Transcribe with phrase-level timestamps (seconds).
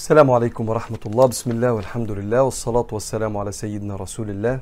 [0.00, 1.26] السلام عليكم ورحمة الله.
[1.26, 4.60] بسم الله والحمد لله والصلاة والسلام على سيدنا رسول الله.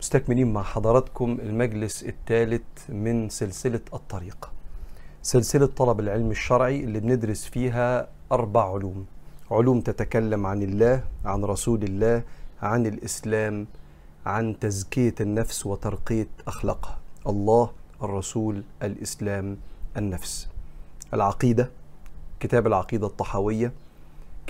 [0.00, 4.50] مستكملين مع حضراتكم المجلس الثالث من سلسلة الطريق.
[5.22, 9.06] سلسلة طلب العلم الشرعي اللي بندرس فيها أربع علوم.
[9.50, 12.22] علوم تتكلم عن الله عن رسول الله
[12.62, 13.66] عن الإسلام
[14.26, 16.98] عن تزكية النفس وترقية أخلاقها.
[17.26, 17.70] الله
[18.02, 19.56] الرسول الإسلام
[19.96, 20.48] النفس.
[21.14, 21.70] العقيدة
[22.40, 23.72] كتاب العقيدة الطحاوية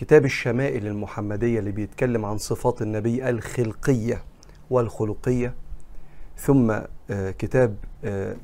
[0.01, 4.23] كتاب الشمائل المحمدية اللي بيتكلم عن صفات النبي الخلقية
[4.71, 5.55] والخلقية
[6.37, 6.75] ثم
[7.11, 7.77] كتاب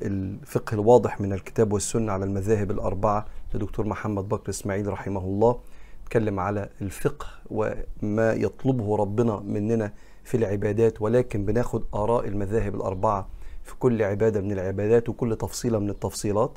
[0.01, 5.59] الفقه الواضح من الكتاب والسنة على المذاهب الأربعة لدكتور محمد بكر إسماعيل رحمه الله
[6.03, 13.27] اتكلم على الفقه وما يطلبه ربنا مننا في العبادات ولكن بناخد آراء المذاهب الأربعة
[13.63, 16.51] في كل عبادة من العبادات وكل تفصيلة من التفصيلات.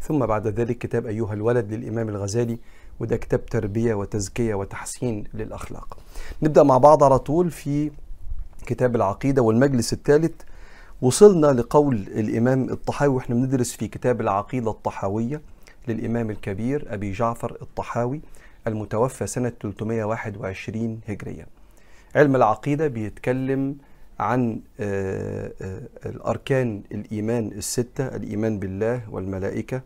[0.00, 2.58] ثم بعد ذلك كتاب أيها الولد للإمام الغزالي
[3.00, 5.98] وده كتاب تربية وتزكية وتحسين للأخلاق.
[6.42, 7.90] نبدأ مع بعض على طول في
[8.66, 10.32] كتاب العقيدة والمجلس الثالث.
[11.02, 15.40] وصلنا لقول الإمام الطحاوي وإحنا بندرس في كتاب العقيدة الطحاوية
[15.88, 18.20] للإمام الكبير أبي جعفر الطحاوي
[18.66, 21.46] المتوفى سنة 321 هجريا
[22.16, 23.76] علم العقيدة بيتكلم
[24.20, 24.60] عن
[26.06, 29.82] الأركان الإيمان الستة الإيمان بالله والملائكة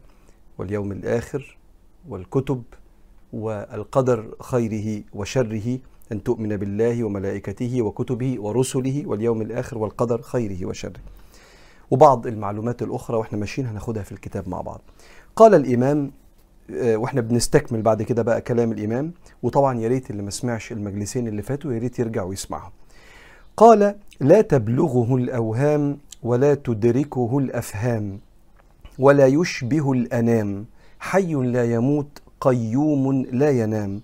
[0.59, 1.57] واليوم الآخر
[2.09, 2.63] والكتب
[3.33, 5.79] والقدر خيره وشره
[6.13, 11.01] أن تؤمن بالله وملائكته وكتبه ورسله واليوم الآخر والقدر خيره وشره.
[11.91, 14.81] وبعض المعلومات الأخرى وإحنا ماشيين هناخدها في الكتاب مع بعض.
[15.37, 16.11] قال الإمام
[16.73, 21.43] وإحنا بنستكمل بعد كده بقى كلام الإمام وطبعا يا ريت اللي ما سمعش المجلسين اللي
[21.43, 22.71] فاتوا يا ريت يرجع ويسمعهم.
[23.57, 28.21] قال: لا تبلغه الأوهام ولا تدركه الأفهام
[28.99, 30.67] ولا يشبه الأنام.
[31.01, 34.01] حي لا يموت قيوم لا ينام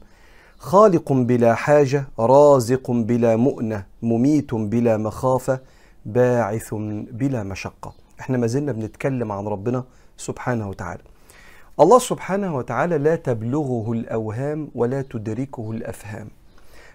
[0.58, 5.60] خالق بلا حاجة رازق بلا مؤنة مميت بلا مخافة
[6.06, 6.74] باعث
[7.12, 7.94] بلا مشقة.
[8.20, 9.84] إحنا ما زلنا بنتكلم عن ربنا
[10.16, 11.02] سبحانه وتعالى.
[11.80, 16.28] الله سبحانه وتعالى لا تبلغه الأوهام ولا تدركه الأفهام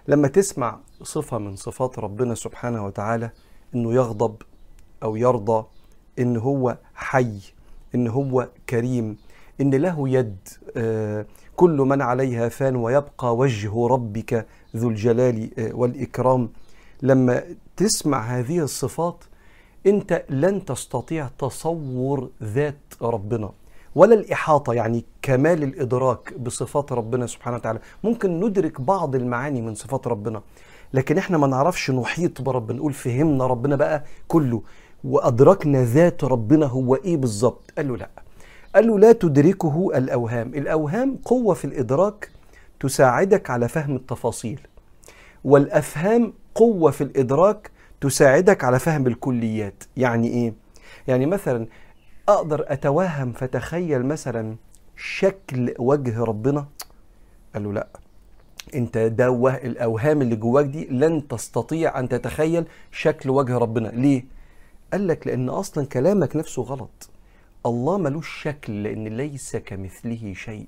[0.08, 3.30] لما تسمع صفة من صفات ربنا سبحانه وتعالى
[3.74, 4.36] إنه يغضب
[5.02, 5.66] أو يرضى
[6.18, 7.38] إن هو حي
[7.94, 9.16] إن هو كريم
[9.60, 10.36] إن له يد
[10.76, 11.26] آه
[11.56, 14.46] كل من عليها فان ويبقى وجه ربك
[14.76, 16.48] ذو الجلال آه والإكرام.
[17.02, 17.42] لما
[17.76, 19.24] تسمع هذه الصفات
[19.86, 23.50] أنت لن تستطيع تصور ذات ربنا
[23.94, 27.78] ولا الإحاطة يعني كمال الإدراك بصفات ربنا سبحانه وتعالى.
[28.04, 30.42] ممكن ندرك بعض المعاني من صفات ربنا
[30.94, 34.62] لكن إحنا ما نعرفش نحيط بربنا نقول فهمنا ربنا بقى كله
[35.04, 37.70] وأدركنا ذات ربنا هو إيه بالظبط.
[37.76, 38.10] قال له لأ.
[38.74, 40.54] قال له لا تدركه الأوهام.
[40.54, 42.30] الأوهام قوة في الإدراك
[42.80, 44.60] تساعدك على فهم التفاصيل
[45.44, 47.70] والأفهام قوة في الإدراك
[48.00, 49.84] تساعدك على فهم الكليات.
[49.96, 50.54] يعني إيه؟
[51.08, 51.66] يعني مثلا
[52.28, 54.56] أقدر أتوهم فتخيل مثلا
[54.96, 56.66] شكل وجه ربنا؟
[57.54, 57.86] قال له لا.
[58.74, 63.88] أنت ده الأوهام اللي جواك دي لن تستطيع أن تتخيل شكل وجه ربنا.
[63.88, 64.24] ليه؟
[64.92, 67.10] قال لك لأن أصلا كلامك نفسه غلط.
[67.66, 70.66] الله ملوش شكل لأن ليس كمثله شيء.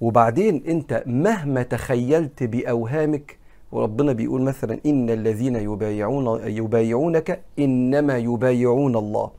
[0.00, 3.38] وبعدين أنت مهما تخيلت بأوهامك
[3.72, 9.30] وربنا بيقول مثلا إن الذين يبايعون يبايعونك إنما يبايعون الله.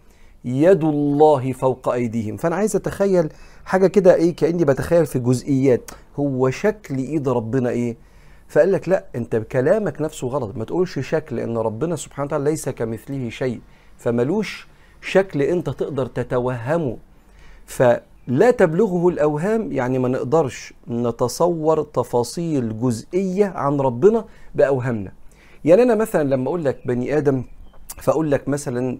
[0.46, 2.38] يد الله فوق أيديهم.
[2.38, 3.29] فأنا عايز أتخيل
[3.66, 5.91] حاجة كده إيه كأني بتخيل في جزئيات.
[6.16, 7.97] هو شكل إيد ربنا إيه؟
[8.47, 10.57] فقال لك لا أنت كلامك نفسه غلط.
[10.57, 13.62] ما تقولش شكل ان ربنا سبحانه وتعالى ليس كمثله شيء.
[13.97, 14.67] فملوش
[15.02, 16.97] شكل انت تقدر تتوهمه.
[17.66, 24.25] فلا تبلغه الأوهام يعني ما نقدرش نتصور تفاصيل جزئية عن ربنا
[24.56, 25.12] بأوهامنا.
[25.66, 27.44] يعني أنا مثلا لما أقول لك بني آدم
[28.02, 28.97] فأقول لك مثلا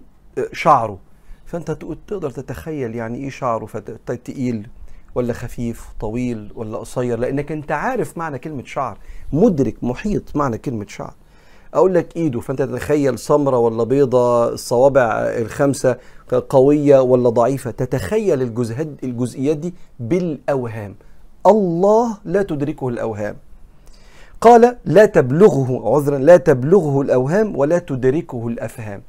[0.52, 0.98] شعره
[1.46, 1.70] فأنت
[2.06, 3.66] تقدر تتخيل يعني إيه شعره؟
[4.06, 4.68] تقيل
[5.14, 8.98] ولا خفيف طويل ولا قصير؟ لأنك أنت عارف معنى كلمة شعر.
[9.32, 11.14] مدرك محيط معنى كلمة شعر.
[11.74, 15.96] أقول لك إيده فأنت تتخيل سمرة ولا بيضة الصوابع الخمسة
[16.48, 18.42] قوية ولا ضعيفة؟ تتخيل
[19.04, 20.94] الجزئيات دي بالأوهام.
[21.46, 23.36] الله لا تدركه الأوهام.
[24.40, 29.02] قال لا تبلغه عذرا لا تبلغه الأوهام ولا تدركه الأفهام.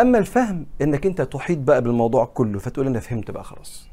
[0.00, 3.86] أما الفهم إنك أنت تحيط بقى بالموضوع كله فتقول أنا فهمت بقى خلاص.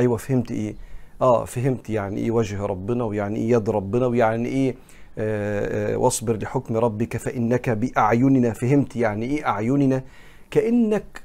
[0.00, 0.74] أيوه فهمت إيه؟
[1.22, 4.74] آه فهمت يعني إيه وجه ربنا ويعني إيه يد ربنا ويعني إيه
[5.96, 10.02] واصبر لحكم ربك فإنك بأعيننا فهمت يعني إيه أعيننا؟
[10.50, 11.22] كأنك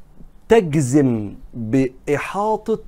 [0.50, 2.84] تجزم بإحاطة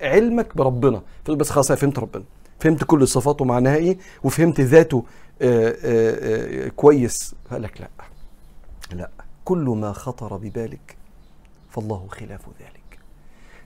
[0.00, 1.02] علمك بربنا.
[1.28, 2.24] بس خلاص أنا فهمت ربنا.
[2.60, 5.04] فهمت كل صفاته معناها إيه؟ وفهمت ذاته
[5.42, 7.34] آآ آآ كويس.
[7.50, 7.88] قال لك لا.
[8.92, 9.10] لا.
[9.44, 10.96] كل ما خطر ببالك
[11.70, 12.98] فالله خلاف ذلك.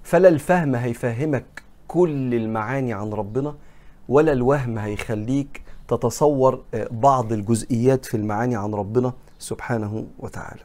[0.02, 3.54] فلا الفهم هيفهمك كل المعاني عن ربنا
[4.08, 6.60] ولا الوهم هيخليك تتصور
[6.90, 10.62] بعض الجزئيات في المعاني عن ربنا سبحانه وتعالى.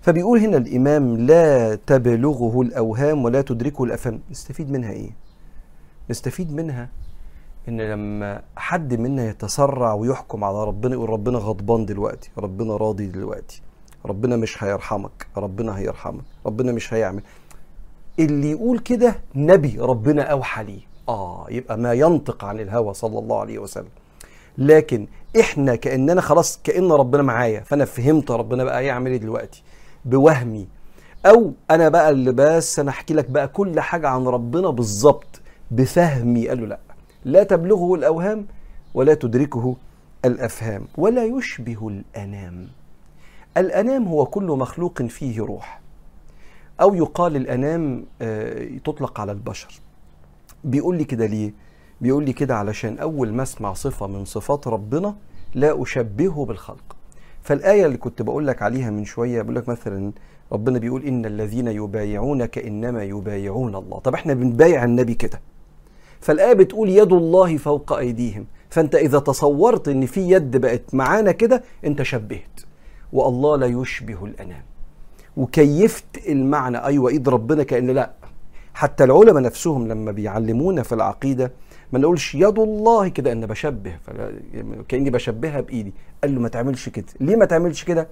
[0.00, 5.10] فبيقول هنا الإمام لا تبلغه الأوهام ولا تدركه الأفهام نستفيد منها إيه؟
[6.10, 6.88] نستفيد منها
[7.68, 13.62] إن لما حد منا يتسرع ويحكم على ربنا يقول ربنا غضبان دلوقتي ربنا راضي دلوقتي
[14.06, 17.22] ربنا مش هيرحمك ربنا هيرحمك ربنا مش هيعمل.
[18.18, 23.40] اللي يقول كده نبي ربنا أوحى ليه؟ آه يبقى ما ينطق عن الهوى صلى الله
[23.40, 23.88] عليه وسلم.
[24.60, 25.06] لكن
[25.40, 29.62] إحنا كأننا خلاص كأن ربنا معايا فأنا فهمت ربنا بقى يعمل إيه دلوقتي.
[30.04, 30.68] بوهمي.
[31.26, 35.40] أو أنا بقى اللي بس أنا أحكي لك بقى كل حاجة عن ربنا بالظبط
[35.70, 36.48] بفهمي.
[36.48, 36.78] قال له لأ
[37.24, 38.46] لا تبلغه الأوهام
[38.94, 39.76] ولا تدركه
[40.24, 42.68] الأفهام ولا يشبه الأنام.
[43.56, 45.80] الأنام هو كل مخلوق فيه روح.
[46.80, 48.04] أو يقال الأنام
[48.84, 49.80] تطلق على البشر.
[50.64, 51.52] بيقول لي كده ليه؟
[52.00, 55.16] بيقول لي كده علشان أول ما أسمع صفة من صفات ربنا
[55.54, 56.96] لا أشبهه بالخلق.
[57.42, 60.12] فالآية اللي كنت بقول لك عليها من شوية بقول لك مثلا
[60.52, 63.98] ربنا بيقول إن الذين يبايعونك إنما يبايعون الله.
[63.98, 65.40] طب إحنا بنبايع النبي كده.
[66.20, 68.46] فالآية بتقول يد الله فوق أيديهم.
[68.70, 72.60] فأنت إذا تصورت إن في يد بقت معانا كده أنت شبهت.
[73.12, 74.62] والله لا يشبه الأنام.
[75.36, 76.84] وكيفت المعنى.
[76.84, 78.10] أيوه إيد ربنا كأن لا.
[78.74, 81.52] حتى العلماء نفسهم لما بيعلمونا في العقيدة
[81.92, 83.92] ما نقولش يد الله كده أنا بشبه
[84.88, 85.92] كأني بشبهها بإيدي.
[86.22, 87.06] قال له ما تعملش كده.
[87.20, 88.08] ليه ما تعملش كده؟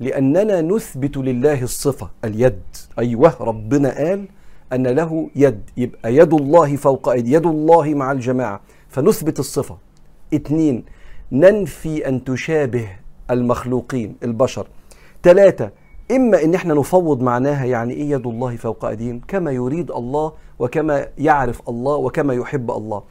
[0.00, 2.62] لأننا نثبت لله الصفة اليد.
[2.98, 4.28] أيوه ربنا قال
[4.72, 5.70] أن له يد.
[5.76, 8.60] يبقى يد الله فوق أيدي يد الله مع الجماعة.
[8.88, 9.78] فنثبت الصفة.
[10.34, 10.84] اتنين
[11.32, 12.88] ننفي أن تشابه
[13.30, 14.66] المخلوقين البشر.
[15.22, 15.70] ثلاثة
[16.10, 21.06] إما إن إحنا نفوض معناها يعني إيه يد الله فوق أيديهم كما يريد الله وكما
[21.18, 23.02] يعرف الله وكما يحب الله.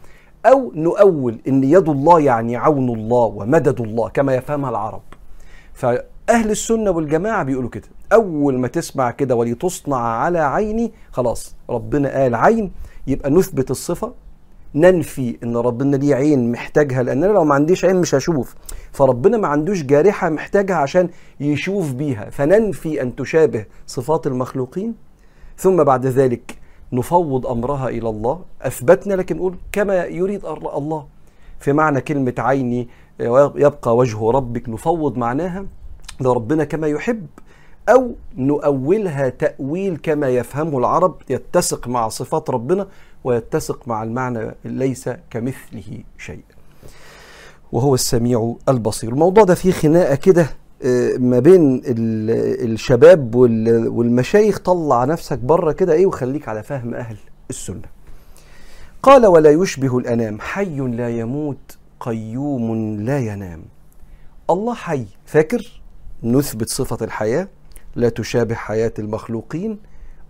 [0.46, 5.02] أو نؤول إن يد الله يعني عون الله ومدد الله كما يفهمها العرب.
[5.74, 7.88] فأهل السنة والجماعة بيقولوا كده.
[8.14, 12.72] أول ما تسمع كده ولتصنع على عيني خلاص ربنا قال عين
[13.08, 14.14] يبقى نثبت الصفة
[14.76, 18.56] ننفي إن ربنا ليه عين محتاجها لأن أنا لو ما عنديش عين مش هشوف.
[18.92, 22.30] فربنا ما عندوش جارحة محتاجها عشان يشوف بيها.
[22.30, 24.96] فننفي أن تشابه صفات المخلوقين
[25.58, 26.58] ثم بعد ذلك
[26.94, 28.40] نفوض أمرها إلى الله.
[28.62, 31.06] أثبتنا لكن نقول كما يريد الله.
[31.60, 32.88] في معنى كلمة عيني
[33.56, 34.70] يبقى وجه ربك.
[34.70, 35.66] نفوض معناها
[36.22, 37.28] لربنا كما يحب
[37.90, 42.88] أو نؤولها تأويل كما يفهمه العرب يتسق مع صفات ربنا
[43.24, 46.44] ويتسق مع المعنى ليس كمثله شيء.
[47.72, 49.10] وهو السميع البصير.
[49.10, 50.50] الموضوع ده فيه خناقة كده
[51.18, 54.60] ما بين الشباب والمشايخ.
[54.60, 57.18] طلع نفسك بره كده إيه وخليك على فهم أهل
[57.50, 57.82] السنة.
[59.04, 60.40] قال ولا يشبه الأنام.
[60.40, 63.64] حي لا يموت قيوم لا ينام.
[64.50, 65.06] الله حي.
[65.26, 65.82] فاكر؟
[66.24, 67.48] نثبت صفة الحياة.
[67.96, 69.80] لا تشابه حياة المخلوقين.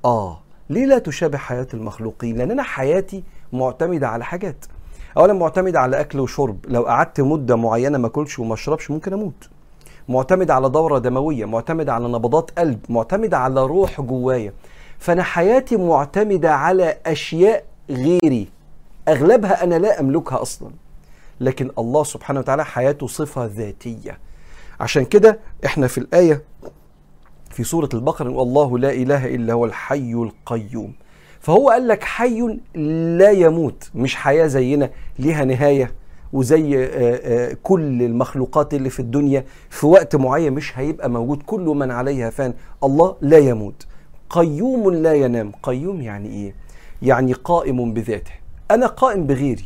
[0.06, 0.42] آه.
[0.70, 3.24] ليه لا تشابه حياة المخلوقين؟ لأن أنا حياتي
[3.54, 4.66] معتمدة على حاجات.
[5.18, 6.66] اولا معتمدة على أكل وشرب.
[6.68, 9.50] لو قعدت مدة معينة ما أكلش وما أشربش ممكن أموت.
[10.10, 14.54] معتمد على دورة دموية معتمد على نبضات قلب معتمد على روح جوايا.
[15.00, 18.48] فأنا حياتي معتمدة على أشياء غيري.
[19.08, 20.70] أغلبها أنا لا أملكها أصلا.
[21.42, 24.18] لكن الله سبحانه وتعالى حياته صفة ذاتية.
[24.80, 26.42] عشان كده إحنا في الآية
[27.60, 30.94] في سورة البقرة نقول الله لا إله إلا هو الحي القيوم.
[31.40, 32.60] فهو قال لك حي
[33.18, 34.90] لا يموت مش حياة زينا
[35.20, 35.92] ليها نهاية.
[36.34, 36.88] وزي
[37.64, 41.44] كل المخلوقات اللي في الدنيا في وقت معين مش هيبقى موجود.
[41.44, 43.88] كل من عليها فان الله لا يموت.
[44.30, 45.52] قيوم لا ينام.
[45.64, 46.56] قيوم يعني إيه؟
[47.02, 48.32] يعني قائم بذاته.
[48.72, 49.66] أنا قائم بغيري.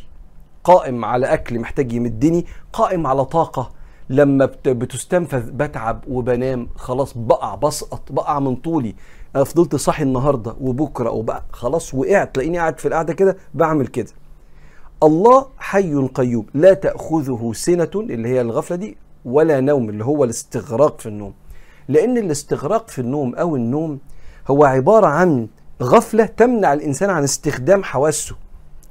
[0.64, 2.46] قائم على أكل محتاج يمدني.
[2.72, 3.70] قائم على طاقة.
[4.10, 8.94] لما بتستنفذ بتعب وبنام خلاص بقع بسقط بقع من طولي.
[9.36, 14.10] أنا فضلت صاحي النهارده وبكرة وبقى خلاص وقعت تلاقيني قاعد في القعدة كده بعمل كده.
[15.02, 21.00] الله حي قيوم لا تأخذه سنة اللي هي الغفلة دي ولا نوم اللي هو الاستغراق
[21.00, 21.34] في النوم.
[21.88, 23.98] لأن الاستغراق في النوم أو النوم
[24.48, 25.48] هو عبارة عن
[25.82, 28.36] غفلة تمنع الإنسان عن استخدام حواسه.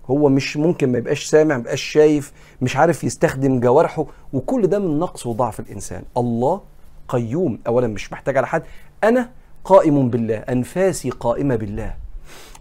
[0.10, 4.80] هو مش ممكن ما يبقاش سامع ما يبقاش شايف مش عارف يستخدم جوارحه وكل ده
[4.80, 6.04] من نقص وضعف الإنسان.
[6.18, 6.62] الله
[7.08, 7.60] قيوم.
[7.68, 8.64] أولا مش محتاج على حد.
[9.04, 9.32] أنا
[9.64, 10.38] قائم بالله.
[10.38, 11.96] أنفاسي قائمة بالله.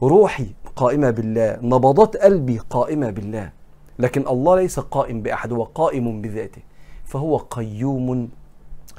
[0.02, 0.46] روحي
[0.76, 1.58] قائمة بالله.
[1.62, 3.50] نبضات قلبي قائمة بالله.
[3.98, 6.62] لكن الله ليس قائم بأحد هو قائم بذاته.
[7.04, 8.28] فهو قيوم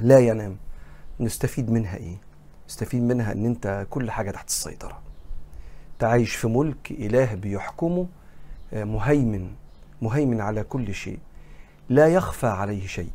[0.00, 0.56] لا ينام.
[1.20, 2.16] نستفيد منها إيه؟
[2.68, 4.98] نستفيد منها إن أنت كل حاجة تحت السيطرة.
[5.98, 8.06] تعيش في ملك إله بيحكمه
[8.74, 9.50] مهيمن
[10.02, 11.18] مهيمن على كل شيء.
[11.88, 13.12] لا يخفى عليه شيء.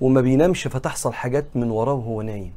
[0.00, 2.52] وما بينامش فتحصل حاجات من وراه وهو نايم.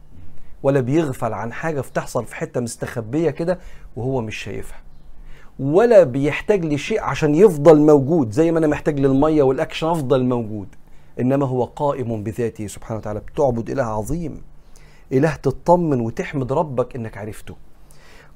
[0.63, 3.59] ولا بيغفل عن حاجة فتحصل في حتة مستخبية كده
[3.95, 4.81] وهو مش شايفها.
[5.59, 10.67] ولا بيحتاج لشيء عشان يفضل موجود زي ما أنا محتاج للمية والاكل عشان أفضل موجود.
[11.19, 13.19] إنما هو قائم بذاته سبحانه وتعالى.
[13.19, 14.41] بتعبد إله عظيم.
[15.11, 17.55] إله تطمن وتحمد ربك إنك عرفته.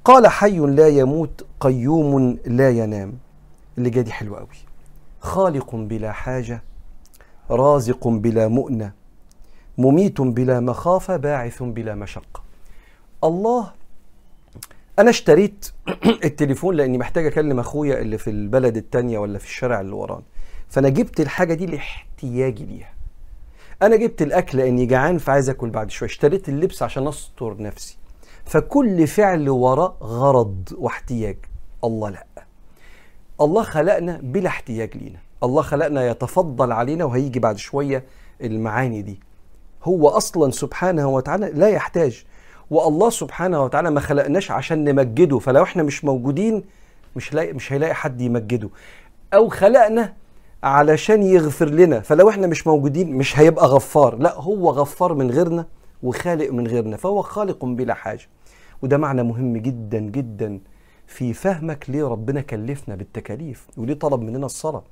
[0.04, 3.14] قال حي لا يموت قيوم لا ينام.
[3.78, 4.48] اللي جاي دي حلوة قوي.
[5.20, 6.62] خالق بلا حاجة
[7.50, 8.92] رازق بلا مؤنة
[9.78, 12.42] مميت بلا مخافة باعث بلا مشقة.
[13.24, 13.72] الله
[14.98, 15.72] أنا اشتريت
[16.24, 20.22] التليفون لأني محتاج أكلم أخويا اللي في البلد التانية ولا في الشارع اللي ورانا
[20.68, 22.92] فأنا جبت الحاجة دي لاحتياجي ليها.
[23.82, 26.08] أنا جبت الأكل لأني جعان فعايز أكل بعد شوية.
[26.08, 27.98] اشتريت اللبس عشان أستر نفسي.
[28.44, 31.36] فكل فعل وراه غرض واحتياج.
[31.84, 32.26] الله لا.
[33.40, 35.18] الله خلقنا بلا احتياج لينا.
[35.42, 38.04] الله خلقنا يتفضل علينا وهيجي بعد شوية
[38.42, 39.20] المعاني دي.
[39.84, 42.24] هو أصلا سبحانه وتعالى لا يحتاج.
[42.70, 45.38] والله سبحانه وتعالى ما خلقناش عشان نمجده.
[45.38, 46.64] فلو إحنا مش موجودين
[47.16, 48.68] مش لاقي مش هيلاقي حد يمجده.
[49.34, 50.14] أو خلقنا
[50.62, 52.00] علشان يغفر لنا.
[52.00, 54.16] فلو إحنا مش موجودين مش هيبقى غفار.
[54.16, 55.66] لا هو غفار من غيرنا
[56.02, 56.96] وخالق من غيرنا.
[56.96, 58.28] فهو خالق بلا حاجة.
[58.82, 60.60] وده معنى مهم جدا جدا.
[61.08, 64.82] في فهمك ليه ربنا كلفنا بالتكاليف وليه طلب مننا الصلاة.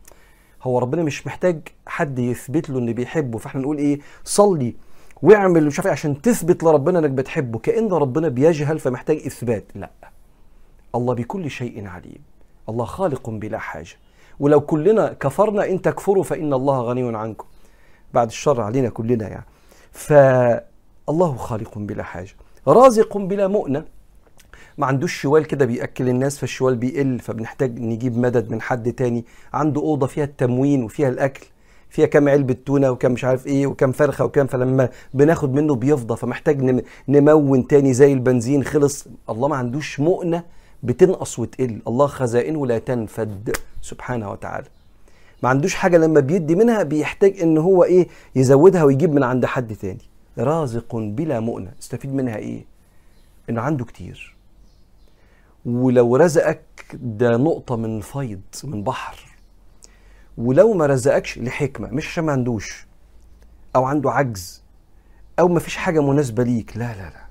[0.62, 4.76] هو ربنا مش محتاج حد يثبت له ان بيحبه فإحنا نقول إيه؟ صلي
[5.23, 7.58] واعمل مش عارف إيه عشان تثبت لربنا إنك بتحبه.
[7.58, 9.64] كأن ربنا بيجهل فمحتاج إثبات.
[9.75, 9.90] لا.
[10.94, 12.23] الله بكل شيء عليم.
[12.68, 13.96] الله خالق بلا حاجة.
[14.40, 17.46] ولو كلنا كفرنا إن تكفروا فإن الله غني عنكم.
[18.14, 19.46] بعد الشر علينا كلنا يعني.
[19.92, 22.35] فالله خالق بلا حاجة.
[22.68, 23.96] رازق بلا مؤنة.
[24.78, 29.25] ما عندوش شوال كده بيأكل الناس فالشوال بيقل فبنحتاج نجيب مدد من حد تاني.
[29.54, 31.47] عنده أوضة فيها التموين وفيها الأكل
[31.90, 36.16] فيها كام علبة تونة وكم مش عارف إيه وكم فرخة وكم فلما بناخد منه بيفضى
[36.16, 39.06] فمحتاج نم- نمون تاني زي البنزين خلص.
[39.30, 40.42] الله ما عندوش مؤنة
[40.83, 41.78] بتنقص وتقل.
[41.88, 43.56] الله خزائنه لا تنفد.
[43.83, 44.66] سبحانه وتعالى.
[45.42, 49.75] ما عندوش حاجة لما بيدي منها بيحتاج إن هو إيه يزودها ويجيب من عند حد
[49.76, 50.00] تاني.
[50.38, 52.64] رازق بلا مؤنة استفيد منها إيه؟
[53.50, 54.36] إنه عنده كتير.
[55.66, 56.62] ولو رزقك
[56.94, 59.18] ده نقطة من فيض من بحر.
[60.38, 62.87] ولو ما رزقكش لحكمة مش عشان ما عندوش
[63.76, 64.62] أو عنده عجز
[65.38, 66.76] أو ما فيش حاجة مناسبة ليك.
[66.76, 67.26] لا لا لا.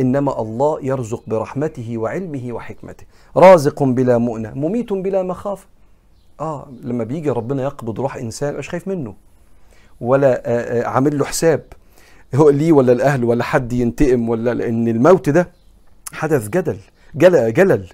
[0.00, 3.06] إنما الله يرزق برحمته وعلمه وحكمته.
[3.36, 5.66] رازق بلا مؤنة مميت بلا مخافة.
[6.40, 9.14] آه لما بيجي ربنا يقبض روح إنسان مش خايف منه.
[10.00, 11.64] ولا آه آه عامل له حساب.
[12.34, 15.48] هو ليه ولا الأهل ولا حد ينتقم ولا لأن الموت ده
[16.12, 16.78] حدث جدل.
[17.16, 17.86] جلل, جلل.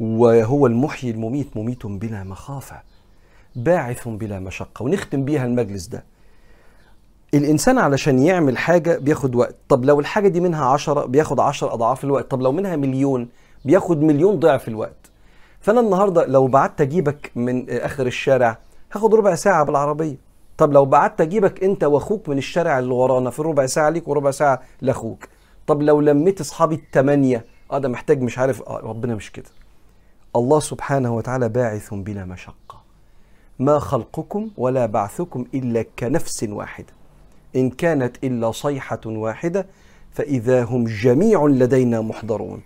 [0.00, 2.76] وهو المحيي المميت مميت بلا مخافة
[3.56, 6.04] باعث بلا مشقة ونختم بيها المجلس ده.
[7.34, 9.56] الإنسان علشان يعمل حاجة بياخد وقت.
[9.68, 12.30] طب لو الحاجة دي منها عشرة بياخد عشر أضعاف الوقت.
[12.30, 13.28] طب لو منها مليون
[13.64, 15.10] بياخد مليون ضعف الوقت.
[15.60, 18.58] فأنا النهاردة لو بعت أجيبك من آخر الشارع
[18.92, 20.16] هاخد ربع ساعة بالعربية.
[20.58, 24.30] طب لو بعت أجيبك أنت وأخوك من الشارع اللي ورانا في ربع ساعة ليك وربع
[24.30, 25.28] ساعة لأخوك.
[25.66, 29.50] طب لو لميت أصحابي التمانية آه ده محتاج مش عارف آه ربنا مش كده.
[30.36, 32.82] الله سبحانه وتعالى باعث بلا مشقة.
[33.58, 36.92] ما خلقكم ولا بعثكم إلا كنفس واحدة.
[37.56, 39.66] إن كانت إلا صيحة واحدة
[40.12, 42.62] فإذا هم جميع لدينا محضرون.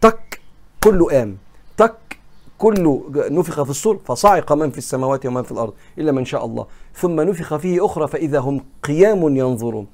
[0.00, 0.40] تك
[0.84, 1.36] كله قام
[1.76, 2.18] تك
[2.58, 6.66] كله نفخ في الصور فصعق من في السماوات ومن في الأرض إلا من شاء الله.
[6.94, 9.86] ثم نفخ فيه أخرى فإذا هم قيام ينظرون.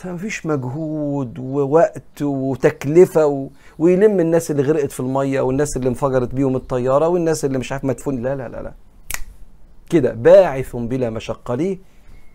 [0.00, 3.48] فما فيش مجهود ووقت وتكلفة و...
[3.78, 7.84] ويلم الناس اللي غرقت في المية والناس اللي انفجرت بيهم الطيارة والناس اللي مش عارف
[7.84, 8.72] مدفون لا لا لا لا.
[9.90, 11.78] كده باعث بلا مشقة ليه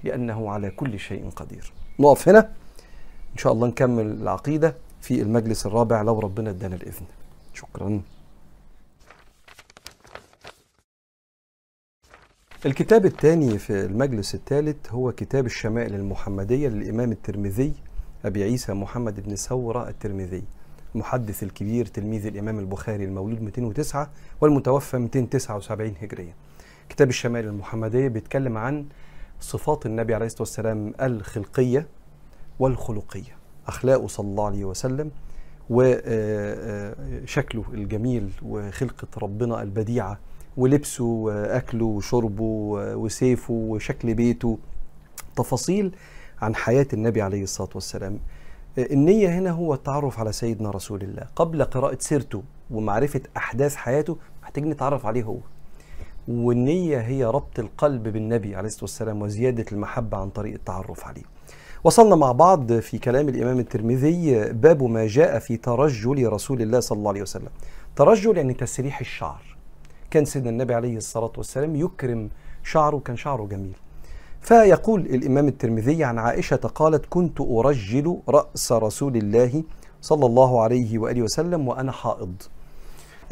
[0.04, 1.74] لأنه على كل شيء قدير.
[2.00, 2.40] نقف هنا.
[3.34, 7.06] إن شاء الله نكمل العقيدة في المجلس الرابع لو ربنا ادانا الإذن.
[7.54, 8.02] شكرا.
[12.66, 17.74] الكتاب الثاني في المجلس الثالث هو كتاب الشمائل المحمدية للإمام الترمذي
[18.26, 20.44] أبي عيسى محمد بن ثورة الترمذي.
[20.96, 24.10] المحدث الكبير تلميذ الإمام البخاري المولود 209
[24.42, 26.36] والمتوفى 279 هجرية.
[26.90, 28.86] كتاب الشمائل المحمدية بيتكلم عن
[29.40, 31.88] صفات النبي عليه الصلاة والسلام الخلقية
[32.60, 35.12] والخلقية أخلاقه صلى الله عليه وسلم
[35.70, 40.20] وشكله الجميل وخلقة ربنا البديعة
[40.58, 42.44] ولبسه وأكله وشربه
[42.96, 44.58] وسيفه وشكل بيته.
[45.36, 45.96] تفاصيل
[46.42, 48.20] عن حياة النبي عليه الصلاة والسلام.
[48.78, 51.28] النية هنا هو التعرف على سيدنا رسول الله.
[51.36, 55.38] قبل قراءة سيرته ومعرفة أحداث حياته محتاجين نتعرف عليه هو.
[56.28, 61.24] والنية هي ربط القلب بالنبي عليه الصلاة والسلام وزيادة المحبة عن طريق التعرف عليه.
[61.84, 66.98] وصلنا مع بعض في كلام الإمام الترمذي باب ما جاء في ترجل رسول الله صلى
[66.98, 67.50] الله عليه وسلم.
[67.96, 69.55] ترجل يعني تسريح الشعر.
[70.16, 72.30] كان سيدنا النبي عليه الصلاة والسلام يكرم
[72.64, 73.74] شعره كان شعره جميل.
[74.42, 79.64] فيقول الإمام الترمذي عن عائشة قالت كنت أرجل رأس رسول الله
[80.02, 82.34] صلى الله عليه وآله وسلم وأنا حائض.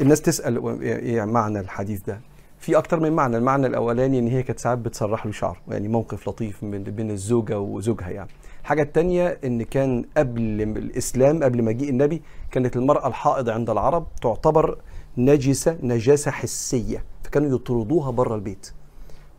[0.00, 2.20] الناس تسأل إيه معنى الحديث ده.
[2.58, 6.28] في أكتر من معنى المعنى الأولاني إن هي كانت ساعات بتسرح له شعره يعني موقف
[6.28, 8.30] لطيف من بين الزوجة وزوجها يعني.
[8.62, 14.78] الحاجة التانية إن كان قبل الإسلام قبل مجيء النبي كانت المرأة الحائض عند العرب تعتبر
[15.18, 18.70] نجسة نجاسة حسية فكانوا يطردوها بره البيت.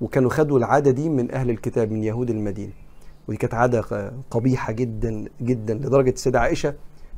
[0.02, 2.72] وكانوا خدوا العادة دي من أهل الكتاب من يهود المدينة.
[3.28, 6.74] ودي كانت عادة قبيحة جدا جدا لدرجة السيده عائشة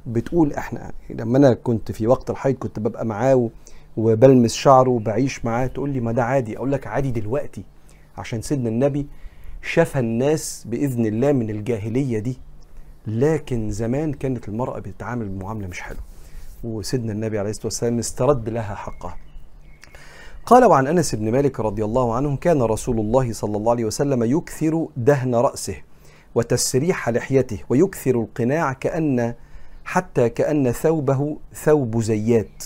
[0.07, 3.49] بتقول إحنا لما أنا كنت في وقت الحيض كنت ببقى معاه
[3.97, 6.57] وبلمس شعره وبعيش معاه تقول لي ما ده عادي.
[6.57, 7.63] أقول لك عادي دلوقتي
[8.17, 9.07] عشان سيدنا النبي
[9.61, 12.37] شفى الناس بإذن الله من الجاهلية دي.
[13.07, 16.01] لكن زمان كانت المرأة بتتعامل بمعامله مش حلوة.
[16.63, 19.17] وسيدنا النبي عليه الصلاة والسلام استرد لها حقها
[20.45, 24.23] قال وعن أنس بن مالك رضي الله عنه كان رسول الله صلى الله عليه وسلم
[24.23, 25.75] يكثر دهن رأسه
[26.35, 29.33] وتسريح لحيته ويكثر القناع كان
[29.85, 32.63] حتى كأن ثوبه ثوب زيات.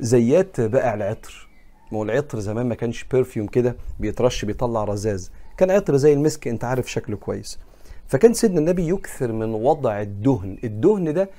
[0.00, 1.48] زيات بائع العطر.
[1.92, 5.28] ما هو العطر زمان ما كانش بيرفيوم كده بيترش بيطلع رذاذ.
[5.56, 7.58] كان عطر زي المسك أنت عارف شكله كويس.
[8.06, 10.58] فكان سيدنا النبي يكثر من وضع الدهن.
[10.64, 11.30] الدهن ده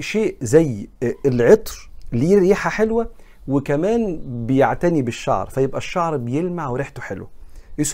[0.00, 3.10] شيء زي آه العطر ليه ريحة حلوة
[3.48, 7.28] وكمان بيعتني بالشعر فيبقى الشعر بيلمع وريحته حلوة.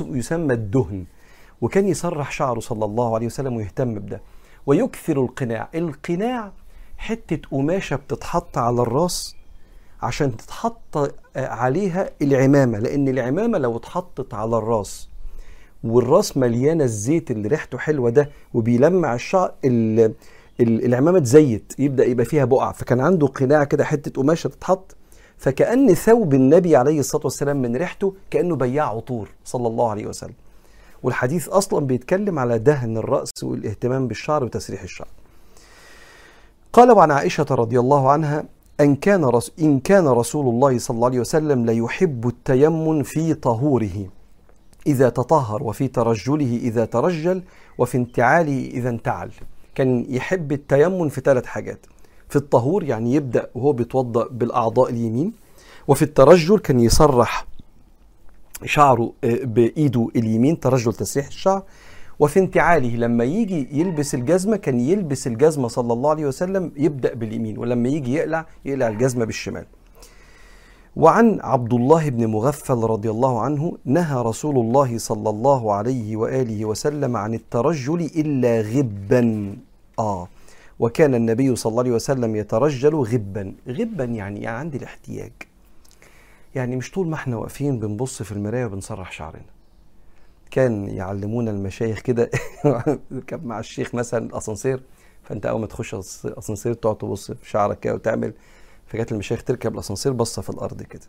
[0.00, 1.04] يسمى الدهن.
[1.60, 4.20] وكان يسرح شعره صلى الله عليه وسلم ويهتم بده.
[4.66, 5.68] ويكثر القناع.
[5.74, 6.52] القناع
[6.98, 9.36] حتة قماشة بتتحط على الراس
[10.02, 15.08] عشان تتحط عليها العمامة لأن العمامة لو اتحطت على الراس
[15.84, 19.52] والراس مليانة الزيت اللي ريحته حلوة ده وبيلمع الشعر
[20.60, 24.96] العمامة تزيت يبدأ يبقى فيها بقع فكان عنده قناع كده حتة قماشة تتحط
[25.38, 30.34] فكأن ثوب النبي عليه الصلاة والسلام من ريحته كأنه بياع عطور صلى الله عليه وسلم.
[31.02, 35.08] والحديث أصلا بيتكلم على دهن الرأس والاهتمام بالشعر وتسريح الشعر.
[36.72, 38.44] قال وعن عائشة رضي الله عنها
[38.80, 44.06] أن كان رس إن كان رسول الله صلى الله عليه وسلم ليحب التيمن في طهوره
[44.86, 47.42] إذا تطهر وفي ترجله إذا ترجل
[47.78, 49.30] وفي انتعاله إذا انتعل.
[49.78, 51.86] كان يحب التيمن في ثلاث حاجات.
[52.28, 55.32] في الطهور يعني يبدأ وهو بيتوضأ بالأعضاء اليمين
[55.88, 57.46] وفي الترجل كان يسرح
[58.64, 61.62] شعره بإيده اليمين ترجل تسريح الشعر.
[62.18, 67.58] وفي انتعاله لما يجي يلبس الجزمة كان يلبس الجزمة صلى الله عليه وسلم يبدأ باليمين
[67.58, 69.66] ولما يجي يقلع يقلع الجزمة بالشمال.
[70.96, 76.64] وعن عبد الله بن مغفل رضي الله عنه نهى رسول الله صلى الله عليه وآله
[76.64, 79.24] وسلم عن الترجل إلا غبا.
[79.98, 80.28] آه.
[80.78, 83.54] وكان النبي صلى الله عليه وسلم يترجل غبا.
[83.68, 85.32] غبا يعني, عندي الاحتياج.
[86.54, 89.42] يعني مش طول ما إحنا واقفين بنبص في المراية وبنسرح شعرنا.
[90.50, 92.30] كان يعلمونا المشايخ كده.
[93.26, 94.82] كان مع الشيخ مثلا الأسانسير.
[95.22, 98.32] فأنت أول ما تخش الأسانسير تقعد تبص في شعرك كده وتعمل.
[98.86, 101.06] فكانت المشايخ تركب الأسانسير بصه في الأرض كده.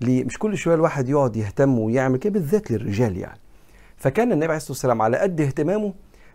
[0.00, 3.40] ليه؟ مش كل شوية الواحد يقعد يهتم ويعمل كده بالذات للرجال يعني.
[3.96, 5.94] فكان النبي عليه الصلاة والسلام على قد اهتمامه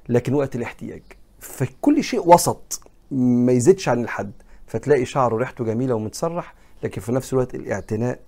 [0.09, 1.01] لكن وقت الاحتياج.
[1.39, 4.31] فكل شيء وسط ما يزيدش عن الحد
[4.67, 8.19] فتلاقي شعره ريحته جميلة ومتسرح لكن في نفس الوقت الاعتناء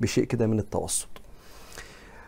[0.00, 1.08] بشيء كده من التوسط.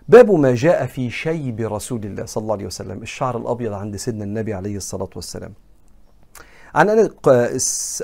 [0.08, 4.24] باب ما جاء في شيب رسول الله صلى الله عليه وسلم الشعر الأبيض عند سيدنا
[4.24, 5.52] النبي عليه الصلاة والسلام.
[6.74, 7.10] عن أنا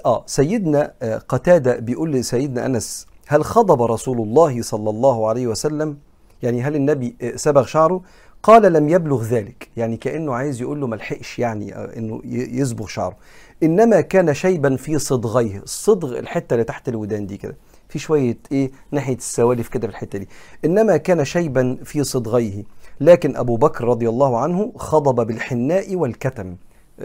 [0.07, 0.93] آه سيدنا
[1.29, 5.99] قتادة بيقول لسيدنا أنس هل خضب رسول الله صلى الله عليه وسلم؟
[6.43, 8.03] يعني هل النبي صبغ شعره؟
[8.43, 13.17] قال لم يبلغ ذلك يعني كأنه عايز يقول له ما لحقش يعني إنه يصبغ شعره.
[13.63, 17.57] إنما كان شيبا في صدغيه الصدغ الحتة اللي تحت الودان دي كده
[17.89, 20.29] في شوية إيه ناحية السوالف كده في الحتة دي.
[20.65, 22.65] إنما كان شيبا في صدغيه
[23.01, 26.57] لكن أبو بكر رضي الله عنه خضب بالحناء والكتم.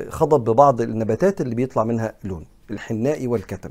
[0.10, 3.70] خضب ببعض النباتات اللي بيطلع منها لون الحناء والكتم.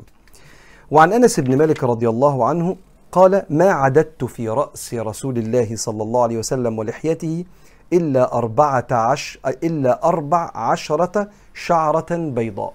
[0.90, 2.76] وعن أنس بن مالك رضي الله عنه
[3.14, 7.44] قال ما عددت في رأس رسول الله صلى الله عليه وسلم ولحيته
[7.92, 12.74] إلا أربعة عشر إلا أربع عشرة شعرة بيضاء.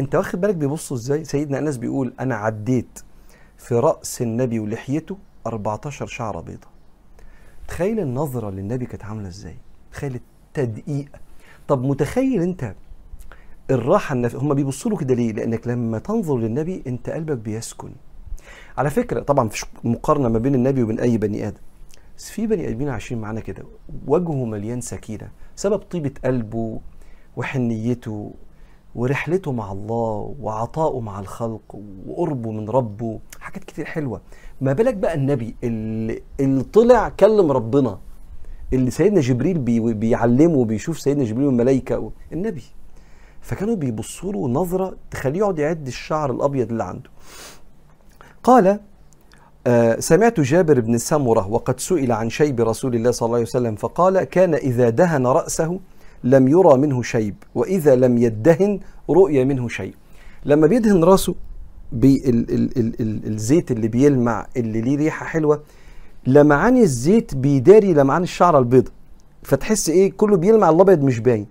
[0.00, 2.98] أنت واخد بالك بيبصوا إزاي؟ سيدنا أنس بيقول أنا عديت
[3.58, 6.68] في رأس النبي ولحيته 14 شعرة بيضة
[7.68, 9.56] تخيل النظرة للنبي كانت عاملة إزاي؟
[9.92, 11.08] تخيل التدقيق.
[11.68, 12.74] طب متخيل أنت
[13.70, 17.92] الراحة النفسية هم بيبصوا له كده ليه؟ لأنك لما تنظر للنبي أنت قلبك بيسكن.
[18.78, 21.60] على فكرة طبعا مفيش مقارنة ما بين النبي وبين أي بني آدم.
[22.18, 23.62] بس في بني آدمين عايشين معانا كده
[24.06, 26.80] وجهه مليان سكينة سبب طيبة قلبه
[27.36, 28.32] وحنيته
[28.94, 34.20] ورحلته مع الله وعطائه مع الخلق وقربه من ربه حاجات كتير حلوة.
[34.60, 37.98] ما بالك بقى النبي اللي, اللي طلع كلم ربنا
[38.72, 42.62] اللي سيدنا جبريل بي بيعلمه وبيشوف سيدنا جبريل والملائكة النبي.
[43.40, 47.10] فكانوا بيبصوا له نظرة تخليه يقعد يعد الشعر الأبيض اللي عنده.
[48.44, 48.80] قال
[49.66, 53.74] آه سمعت جابر بن سمرة وقد سئل عن شيب رسول الله صلى الله عليه وسلم
[53.76, 55.80] فقال كان إذا دهن رأسه
[56.24, 58.80] لم يرى منه شيب وإذا لم يدهن
[59.10, 59.94] رؤي منه شيء
[60.44, 61.34] لما بيدهن راسه
[61.92, 65.62] بالزيت اللي بيلمع اللي ليه ريحة حلوة
[66.26, 68.90] لمعان الزيت بيداري لمعان الشعر البيضة
[69.42, 71.46] فتحس إيه كله بيلمع الأبيض مش باين.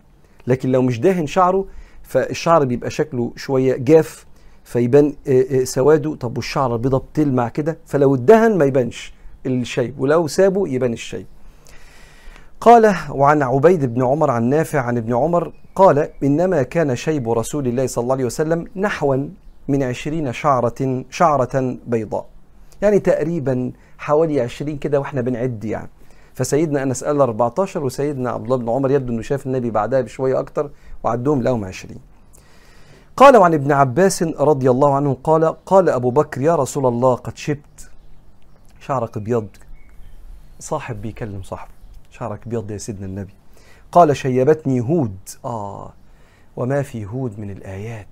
[0.48, 1.66] لكن لو مش داهن شعره
[2.04, 4.26] فالشعر بيبقى شكله شوية جاف
[4.74, 5.14] فيبان
[5.64, 6.16] سواده.
[6.16, 9.14] طب والشعر البيضة بتلمع كده؟ فلو ادهن ما يبانش
[9.46, 11.26] الشيب ولو سابه يبان الشيب
[12.62, 17.68] قال وعن عبيد بن عمر عن نافع عن ابن عمر قال إنما كان شيب رسول
[17.68, 19.18] الله صلى الله عليه وسلم نحوا
[19.68, 22.26] من عشرين شعرة شعرة بيضاء.
[22.82, 25.90] يعني تقريبا حوالي عشرين كده وإحنا بنعد يعني.
[26.34, 30.40] فسيدنا أنس قال 14 وسيدنا عبد الله بن عمر يبدو أنه شاف النبي بعدها بشوية
[30.40, 30.70] أكتر
[31.04, 32.13] وعدهم لهم عشرين.
[33.18, 37.38] قال وعن ابن عباس رضي الله عنه قال قال أبو بكر يا رسول الله قد
[37.38, 37.90] شبت
[38.80, 39.48] شعرك أبيض.
[40.60, 41.72] صاحب بيكلم صاحبه
[42.12, 43.34] شعرك أبيض يا سيدنا النبي.
[43.92, 45.18] قال شيبتني هود.
[45.46, 45.94] آه
[46.56, 48.08] وما في هود من الآيات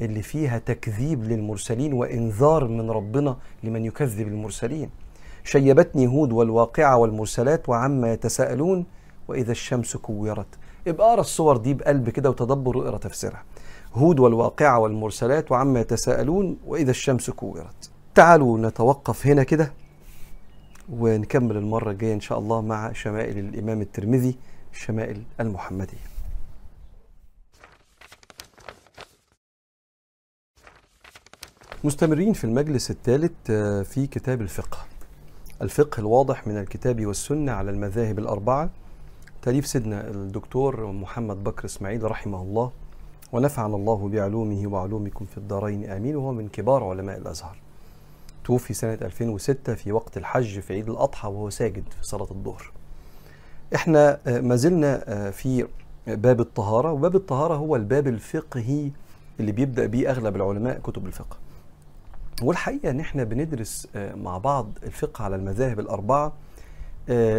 [0.00, 4.90] اللي فيها تكذيب للمرسلين وإنذار من ربنا لمن يكذب المرسلين.
[5.44, 8.86] شيبتني هود والواقعة والمرسلات وعما يتساءلون
[9.28, 10.46] وإذا الشمس كورت.
[10.86, 13.42] ابقى أقرأ السور دي بقلب كده وتدبر واقرأ تفسيرها.
[13.94, 17.90] هود والواقعة والمرسلات وعما يتساءلون وإذا الشمس كورت.
[18.14, 19.72] تعالوا نتوقف هنا كده
[20.92, 24.36] ونكمل المرة الجاية إن شاء الله مع شمائل الإمام الترمذي
[24.72, 26.10] الشمائل المحمدية.
[31.84, 33.50] مستمرين في المجلس الثالث
[33.90, 34.78] في كتاب الفقه.
[35.62, 38.70] الفقه الواضح من الكتاب والسنة على المذاهب الأربعة.
[39.42, 42.72] تأليف سيدنا الدكتور محمد بكر إسماعيل رحمه الله.
[43.32, 45.90] ونفعنا الله بعلومه وعلومكم في الدارين.
[45.90, 46.16] آمين.
[46.16, 47.56] وهو من كبار علماء الأزهر.
[48.44, 52.72] توفي سنة 2006 في وقت الحج في عيد الأضحى وهو ساجد في صلاة الظهر.
[53.74, 55.66] إحنا ما زلنا في
[56.06, 58.90] باب الطهارة وباب الطهارة هو الباب الفقهي
[59.40, 61.36] اللي بيبدأ بيه أغلب العلماء كتب الفقه.
[62.42, 66.32] والحقيقة إن إحنا بندرس مع بعض الفقه على المذاهب الأربعة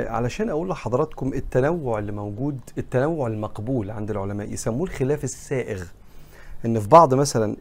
[0.08, 5.84] علشان أقول لحضراتكم التنوع اللي موجود التنوع المقبول عند العلماء يسموه الخلاف السائغ.
[6.65, 7.56] إن في بعض مثلا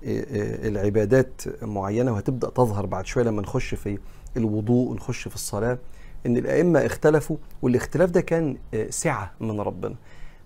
[0.64, 3.98] العبادات معينة وهتبدأ تظهر بعد شوية لما نخش في
[4.36, 5.78] الوضوء ونخش في الصلاة
[6.26, 8.56] إن الأئمة اختلفوا والاختلاف ده كان
[8.90, 9.94] سعة من ربنا.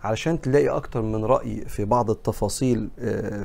[0.04, 2.88] علشان تلاقي أكتر من رأي في بعض التفاصيل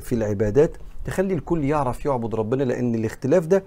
[0.00, 3.62] في العبادات تخلي الكل يعرف يعبد ربنا لأن الاختلاف ده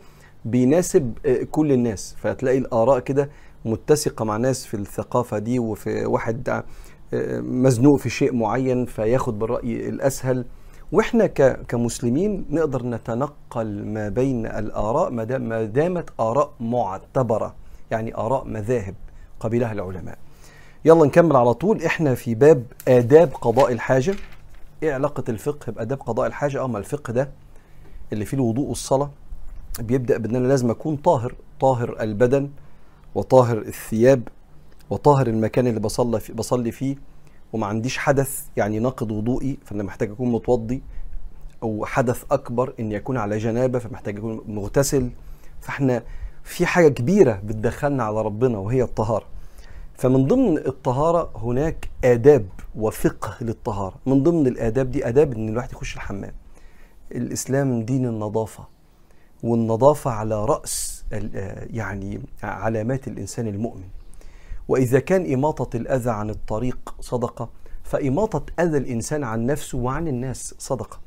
[0.46, 1.14] بيناسب
[1.52, 2.16] كل الناس.
[2.20, 3.30] فتلاقي الآراء كده
[3.66, 6.64] متسقة مع ناس في الثقافة دي وفي واحد
[7.42, 10.46] مزنوق في شيء معين فياخد بالرأي الأسهل.
[10.92, 11.28] وإحنا
[11.68, 17.56] كمسلمين نقدر نتنقل ما بين الآراء ما دامت آراء معتبرة
[17.92, 18.96] يعني آراء مذاهب
[19.40, 20.18] قبلها العلماء.
[20.86, 21.84] يلا نكمل على طول.
[21.84, 24.16] إحنا في باب آداب قضاء الحاجة.
[24.84, 27.30] إيه علاقة الفقه بآداب قضاء الحاجة؟ آه ما الفقه ده
[28.14, 29.12] اللي فيه الوضوء والصلاة
[29.80, 32.50] بيبدأ بأن أنا لازم أكون طاهر طاهر البدن.
[33.16, 34.28] وطاهر الثياب
[34.90, 36.96] وطاهر المكان اللي بصلي فيه, بصلي فيه
[37.54, 40.82] وما عنديش حدث يعني ناقض وضوئي فأنا محتاج أكون متوضي
[41.64, 45.10] أو حدث أكبر إني أكون على جنابة فمحتاج أكون مغتسل.
[45.62, 46.04] فإحنا
[46.44, 49.26] في حاجة كبيرة بتدخلنا على ربنا وهي الطهارة.
[49.94, 52.46] فمن ضمن الطهارة هناك آداب
[52.76, 53.96] وفقه للطهارة.
[54.06, 56.34] من ضمن الآداب دي آداب إن الواحد يخش الحمام.
[57.12, 58.64] الإسلام دين النظافة
[59.44, 60.93] والنظافة على رأس
[61.70, 63.88] يعني علامات الإنسان المؤمن.
[64.68, 67.50] وإذا كان إماطة الأذى عن الطريق صدقة
[67.84, 71.00] فإماطة أذى الإنسان عن نفسه وعن الناس صدقة.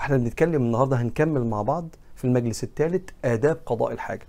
[0.00, 4.26] إحنا بنتكلم النهاردة هنكمل مع بعض في المجلس الثالث آداب قضاء الحاجة.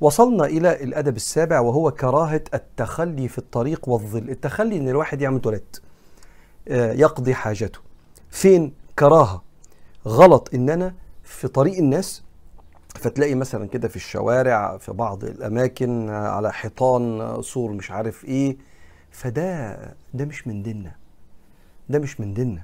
[0.00, 4.30] وصلنا إلى الأدب السابع وهو كراهة التخلي في الطريق والظل.
[4.30, 5.76] التخلي إن الواحد يعمل تواليت
[6.70, 7.78] يقضي حاجته.
[8.30, 9.42] فين؟ كراهة.
[10.06, 12.22] غلط إن أنا في طريق الناس
[12.98, 18.56] فتلاقي مثلا كده في الشوارع في بعض الأماكن على حيطان سور مش عارف إيه.
[19.10, 19.76] فده
[20.14, 20.92] ده مش من ديننا.
[21.88, 22.62] ده مش من ديننا.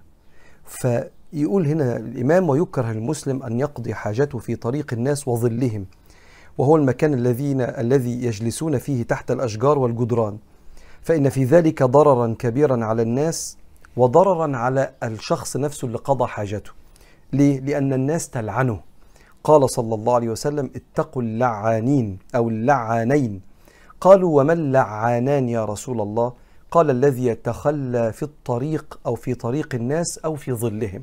[0.64, 5.86] فيقول هنا الإمام ويكره المسلم أن يقضي حاجته في طريق الناس وظلهم
[6.58, 10.38] وهو المكان الذين الذي يجلسون فيه تحت الأشجار والجدران.
[11.02, 13.56] فإن في ذلك ضررا كبيرا على الناس
[13.96, 16.70] وضررا على الشخص نفسه اللي قضى حاجته.
[17.32, 18.80] ليه؟ لأن الناس تلعنه.
[19.44, 23.40] قال صلى الله عليه وسلم اتقوا اللعانين أو اللعانين.
[24.00, 26.32] قالوا وما اللعانان يا رسول الله؟
[26.70, 31.02] قال الذي يتخلى في الطريق أو في طريق الناس أو في ظلهم.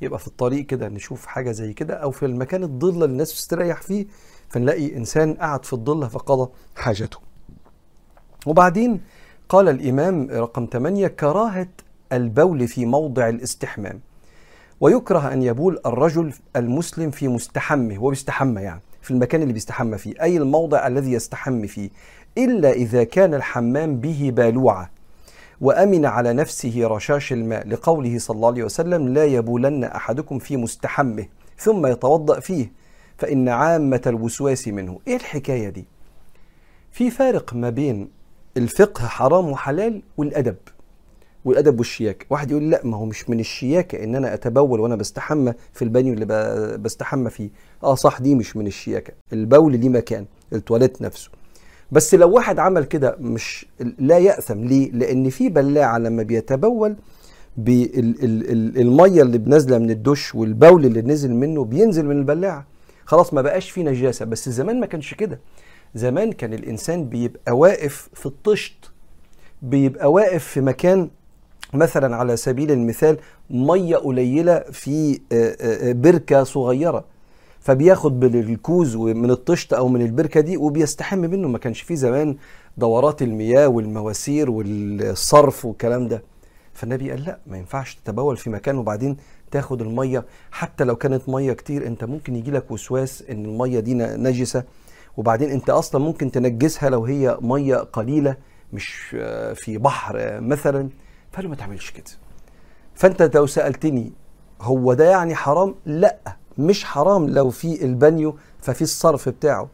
[0.00, 3.82] يبقى في الطريق كده نشوف حاجة زي كده أو في المكان الظل اللي الناس تستريح
[3.82, 4.06] فيه
[4.48, 7.18] فنلاقي إنسان قعد في الظل فقضى حاجته.
[8.46, 9.00] وبعدين
[9.48, 11.68] قال الإمام رقم 8 كراهة
[12.12, 14.00] البول في موضع الاستحمام.
[14.84, 20.22] ويكره أن يبول الرجل المسلم في مستحمه هو بيستحمى يعني في المكان اللي بيستحمى فيه
[20.22, 21.90] أي الموضع الذي يستحم فيه
[22.38, 24.90] إلا إذا كان الحمام به بالوعة
[25.60, 31.26] وأمن على نفسه رشاش الماء لقوله صلى الله عليه وسلم لا يبولن أحدكم في مستحمه
[31.58, 32.72] ثم يتوضأ فيه
[33.18, 35.00] فإن عامة الوسواس منه.
[35.08, 35.84] إيه الحكاية دي؟
[36.92, 38.08] في فارق ما بين
[38.56, 40.56] الفقه حرام وحلال والأدب.
[41.44, 42.26] والأدب والشياكة.
[42.30, 46.14] واحد يقول لا ما هو مش من الشياكة إن أنا أتبول وأنا بستحمى في البانيو
[46.14, 47.50] اللي بستحمى فيه.
[47.84, 49.12] آه صح دي مش من الشياكة.
[49.32, 51.30] البول ليه مكان؟ التواليت نفسه.
[51.92, 53.66] بس لو واحد عمل كده مش
[53.98, 54.64] لا يأثم.
[54.64, 56.96] ليه؟ لأن في بلاعة لما بيتبول
[57.56, 62.66] بالميه اللي بنازلة من الدش والبول اللي نزل منه بينزل من البلاعة.
[63.04, 64.24] خلاص ما بقاش فيه نجاسة.
[64.24, 65.40] بس زمان ما كانش كده.
[65.94, 68.90] زمان كان الإنسان بيبقى واقف في الطشت
[69.62, 71.10] بيبقى واقف في مكان
[71.74, 73.18] مثلا على سبيل المثال
[73.50, 75.20] مية قليلة في
[76.02, 77.04] بركة صغيرة
[77.60, 81.48] فبياخد بالكوز من الطشت أو من البركة دي وبيستحم منه.
[81.48, 82.36] ما كانش فيه زمان
[82.76, 86.22] دورات المياه والمواسير والصرف والكلام ده.
[86.72, 89.16] فالنبي قال لا ما ينفعش تتبول في مكان وبعدين
[89.50, 90.24] تاخد المية.
[90.50, 94.64] حتى لو كانت مية كتير أنت ممكن يجي لك وسواس إن المية دي نجسة
[95.16, 98.36] وبعدين أنت أصلا ممكن تنجسها لو هي مية قليلة
[98.72, 98.86] مش
[99.54, 100.88] في بحر مثلا.
[101.34, 102.04] فقال ما تعملش كده.
[102.94, 104.12] فأنت لو سألتني
[104.60, 106.16] هو ده يعني حرام؟ لا
[106.58, 109.68] مش حرام لو في البانيو ففي الصرف بتاعه.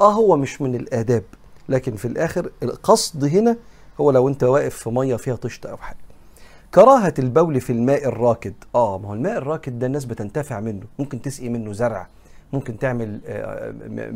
[0.00, 1.22] آه هو مش من الآداب
[1.68, 3.56] لكن في الآخر القصد هنا
[4.00, 5.98] هو لو أنت واقف في مية فيها طشت أو حاجة.
[6.74, 8.54] كراهة البول في الماء الراكد.
[8.74, 12.06] آه ما هو الماء الراكد ده الناس بتنتفع منه ممكن تسقي منه زرع
[12.52, 13.20] ممكن تعمل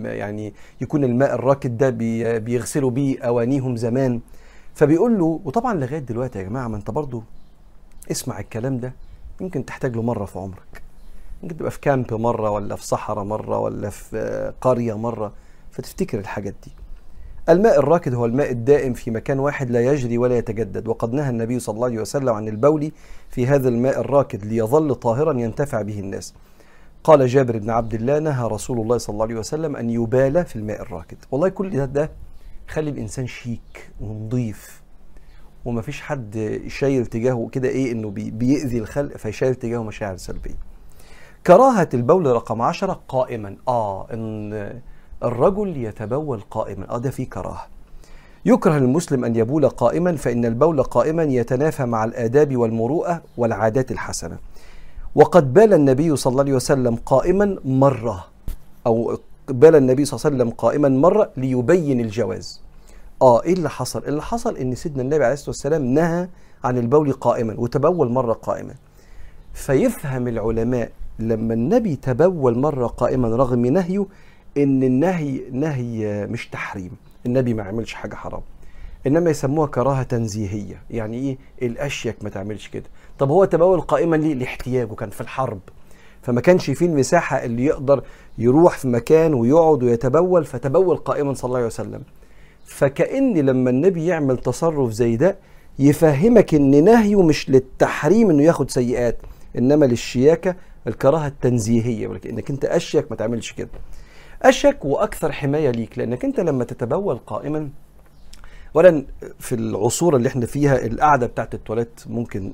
[0.05, 1.91] يعني يكون الماء الراكد ده
[2.39, 4.21] بيغسلوا بيه أوانيهم زمان.
[4.75, 7.23] فبيقول له وطبعا لغاية دلوقتي يا جماعة ما أنت برضو
[8.11, 8.93] اسمع الكلام ده
[9.41, 10.83] يمكن تحتاج له مرة في عمرك.
[11.43, 15.33] ممكن تبقى في كامب مرة ولا في صحراء مرة ولا في قرية مرة.
[15.71, 16.73] فتفتكر الحاجات دي.
[17.49, 20.89] الماء الراكد هو الماء الدائم في مكان واحد لا يجري ولا يتجدد.
[20.89, 22.93] وقد نهى النبي صلى الله عليه وسلم عن البول
[23.31, 26.35] في هذا الماء الراكد ليظل طاهرا ينتفع به الناس.
[27.05, 30.57] قال جابر بن عبد الله نهى رسول الله صلى الله عليه وسلم أن يبال في
[30.57, 31.17] الماء الراكد.
[31.31, 32.11] والله كل ده, ده
[32.73, 34.83] خلي الإنسان شيك ونظيف
[35.65, 40.55] وما فيش حد شايل تجاهه كده إيه إنه بي بيأذي الخلق فيشايل تجاهه مشاعر سلبية.
[41.47, 43.57] كراهة البول رقم عشرة قائما.
[43.69, 44.81] آه إن
[45.23, 46.91] الرجل يتبول قائما.
[46.91, 47.67] آه ده فيه كراهة.
[48.45, 54.39] يكره المسلم أن يبول قائما فإن البول قائما يتنافى مع الآداب والمروءة والعادات الحسنة.
[55.15, 58.25] وقد بال النبي صلى الله عليه وسلم قائما مرة
[58.87, 62.63] أو بال النبي صلى الله عليه وسلم قائما مرة ليبين الجواز.
[63.23, 66.29] آه إيه اللي حصل؟ اللي حصل إن سيدنا النبي عليه الصلاة والسلام نهى
[66.65, 68.75] عن البول قائما وتبول مرة قائما.
[69.53, 74.07] فيفهم العلماء لما النبي تبول مرة قائما رغم نهيه
[74.57, 76.91] إن النهي نهي مش تحريم.
[77.27, 78.43] النبي ما عملش حاجة حرام.
[79.07, 80.83] إنما يسموها كراهة تنزيهية.
[80.91, 82.87] يعني إيه؟ الأشيك ما تعملش كده.
[83.19, 84.95] طب هو تبول قائما ليه؟ لاحتياجه.
[84.95, 85.61] كان في الحرب.
[86.23, 88.03] فما كانش فيه المساحة اللي يقدر
[88.39, 92.03] يروح في مكان ويقعد ويتبول فتبول قائما صلى الله عليه وسلم.
[92.67, 95.39] فكأن لما النبي يعمل تصرف زي ده
[95.79, 99.19] يفهمك إن نهيه مش للتحريم إنه ياخد سيئات
[99.59, 100.55] إنما للشياكة
[100.87, 102.07] الكراهة التنزيهية.
[102.27, 103.69] إنك أنت أشيك ما تعملش كده.
[104.43, 107.69] اشك وأكثر حماية ليك لأنك أنت لما تتبول قائما
[108.77, 109.05] اولا
[109.39, 112.53] في العصور اللي إحنا فيها القعدة بتاعت التواليت ممكن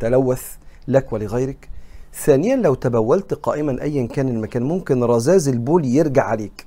[0.00, 0.42] تلوث
[0.88, 1.68] لك ولغيرك.
[2.14, 6.66] ثانيا لو تبولت قائما ايا كان المكان ممكن رذاذ البول يرجع عليك.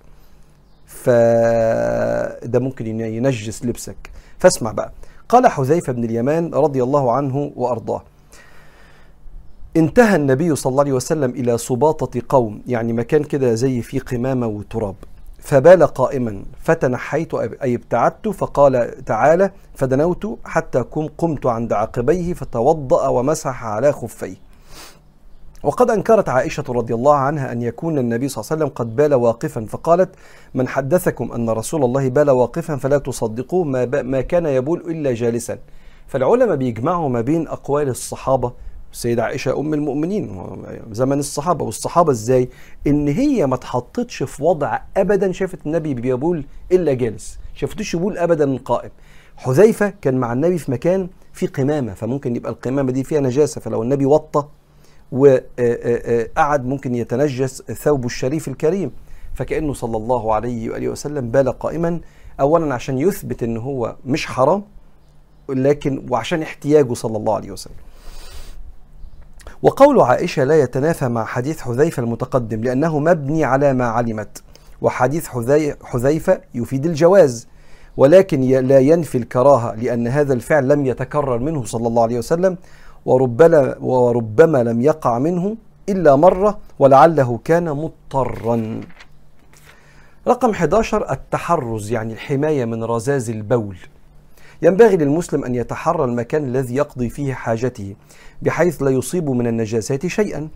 [0.85, 4.11] فده ممكن ينجس لبسك.
[4.39, 4.91] فاسمع بقى.
[5.29, 8.03] قال حذيفة بن اليمان رضي الله عنه وأرضاه
[9.77, 14.47] انتهى النبي صلى الله عليه وسلم إلى سباطة قوم يعني مكان كده زي فيه قمامة
[14.47, 14.95] وتراب.
[15.39, 20.79] فبال قائما فتنحيت أي ابتعدت فقال تعالى فدنوت حتى
[21.17, 24.35] قمت عند عقبيه فتوضأ ومسح على خفيه.
[25.63, 29.13] وقد أنكرت عائشة رضي الله عنها أن يكون النبي صلى الله عليه وسلم قد بال
[29.13, 30.09] واقفا فقالت
[30.53, 35.57] من حدثكم أن رسول الله بال واقفا فلا تصدقوه ما, ما كان يبول إلا جالسا.
[36.07, 38.51] فالعلماء بيجمعوا ما بين أقوال الصحابة
[38.91, 40.41] السيدة عائشة أم المؤمنين
[40.91, 42.49] زمن الصحابة والصحابة إزاي؟
[42.87, 48.57] إن هي ما اتحطتش في وضع أبدا شافت النبي بيبول إلا جالس شافتوش يبول أبدا
[48.65, 48.89] قائم.
[49.37, 53.83] حذيفة كان مع النبي في مكان فيه قمامة فممكن يبقى القمامة دي فيها نجاسة فلو
[53.83, 54.43] النبي وطى
[55.13, 58.91] وقعد ممكن يتنجس ثوبه الشريف الكريم
[59.33, 61.99] فكأنه صلى الله عليه وآله وسلم بال قائما
[62.39, 64.63] أولا عشان يثبت أنه هو مش حرام
[65.49, 67.75] لكن وعشان احتياجه صلى الله عليه وسلم.
[69.61, 74.43] وقول عائشة لا يتنافى مع حديث حذيفة المتقدم لأنه مبني على ما علمت
[74.81, 75.27] وحديث
[75.83, 77.47] حذيفة يفيد الجواز
[77.97, 82.57] ولكن لا ينفي الكراهة لأن هذا الفعل لم يتكرر منه صلى الله عليه وسلم
[83.05, 85.55] وربما, وربما لم يقع منه
[85.89, 88.81] إلا مرة ولعله كان مضطرا.
[90.27, 93.77] رقم 11 التحرز يعني الحماية من رذاذ البول.
[94.61, 97.95] ينبغي للمسلم أن يتحرى المكان الذي يقضي فيه حاجته
[98.41, 100.47] بحيث لا يصيب من النجاسات شيئا.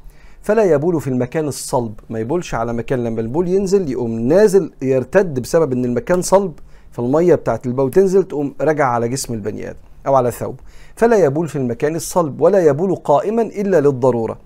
[0.41, 1.93] فلا يبول في المكان الصلب.
[2.09, 6.53] ما يبولش على مكان لما البول ينزل يقوم نازل يرتد بسبب إن المكان صلب
[6.91, 10.59] فالميه بتاعت البول تنزل تقوم راجع على جسم البني آدم أو على ثوب.
[10.97, 14.39] فلا يبول في المكان الصلب ولا يبول قائما إلا للضرورة.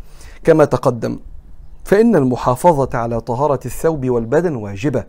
[0.43, 1.19] كما تقدم
[1.83, 5.03] فإن المحافظة على طهارة الثوب والبدن واجبة.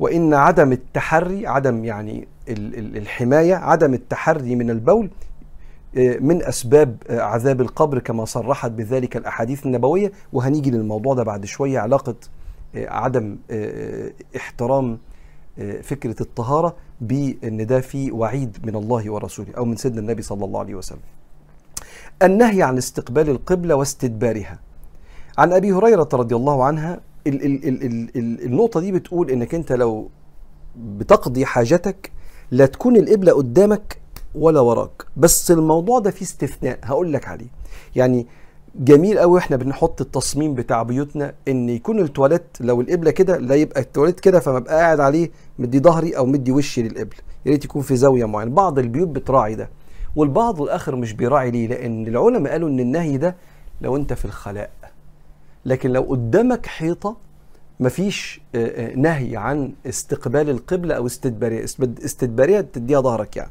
[0.00, 5.10] وإن عدم التحري عدم يعني الحماية عدم التحري من البول
[5.96, 10.12] آه، من أسباب آه، عذاب القبر كما صرحت بذلك الأحاديث النبوية.
[10.32, 12.14] وهنيجي للموضوع ده بعد شوية علاقة
[12.74, 13.36] آه، عدم
[14.36, 14.98] احترام
[15.82, 20.60] فكرة الطهارة بان ده في وعيد من الله ورسوله أو من سيدنا النبي صلى الله
[20.60, 20.98] عليه وسلم.
[22.22, 24.58] النهي عن استقبال القبلة واستدبارها.
[25.38, 29.54] عن أبي هريرة رضي الله عنها ال ال ال ال ال النقطة دي بتقول إنك
[29.54, 30.08] أنت لو
[30.76, 32.10] بتقضي حاجتك
[32.50, 33.98] لا تكون القبلة قدامك
[34.34, 37.46] ولا وراك بس الموضوع ده فيه استثناء هقول لك عليه
[37.96, 38.26] يعني
[38.76, 43.80] جميل قوي إحنا بنحط التصميم بتاع بيوتنا ان يكون التواليت لو القبلة كده لا يبقى
[43.80, 47.18] التواليت كده فما ابقى قاعد عليه مدي ظهري أو مدي وشي للقبلة.
[47.46, 48.50] يا ريت يكون في زاوية معينة.
[48.50, 49.68] بعض البيوت بتراعي ده
[50.16, 53.36] والبعض الآخر مش بيراعي ليه لأن العلماء قالوا ان النهي ده
[53.80, 54.70] لو انت في الخلاء.
[55.64, 57.16] لكن لو قدامك حيطة
[57.80, 61.64] مفيش آه، آه، نهي عن استقبال القبلة أو استدبارية
[62.04, 63.50] استدبارية تديها ظهرك يعني.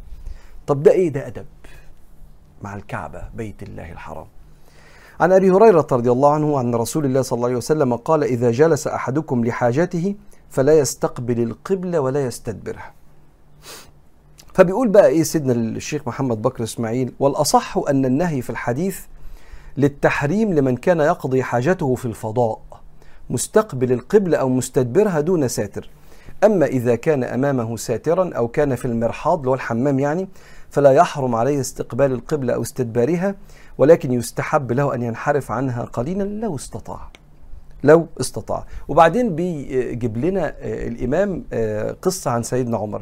[0.68, 1.46] طب ده إيه؟ ده ادب
[2.62, 4.28] مع الكعبة بيت الله الحرام.
[5.24, 8.52] عن أبي هريرة رضي الله عنه عن رسول الله صلى الله عليه وسلم قال إذا
[8.52, 10.16] جلس أحدكم لحاجته
[10.50, 12.94] فلا يستقبل القبلة ولا يستدبرها
[14.54, 19.00] فبيقول بقى إيه سيدنا الشيخ محمد بكر إسماعيل والأصح أن النهي في الحديث
[19.78, 22.60] للتحريم لمن كان يقضي حاجته في الفضاء
[23.30, 25.90] مستقبل القبلة أو مستدبرها دون ساتر.
[26.44, 30.28] أما إذا كان أمامه ساترا أو كان في المرحاض اللي هو الحمام يعني
[30.74, 33.36] فلا يحرم عليه استقبال القبلة أو استدبارها
[33.78, 37.00] ولكن يستحب له أن ينحرف عنها قليلا لو استطاع.
[37.84, 38.66] لو استطاع.
[38.88, 43.02] وبعدين بيجيب لنا آه، الإمام آه، قصة عن سيدنا عمر.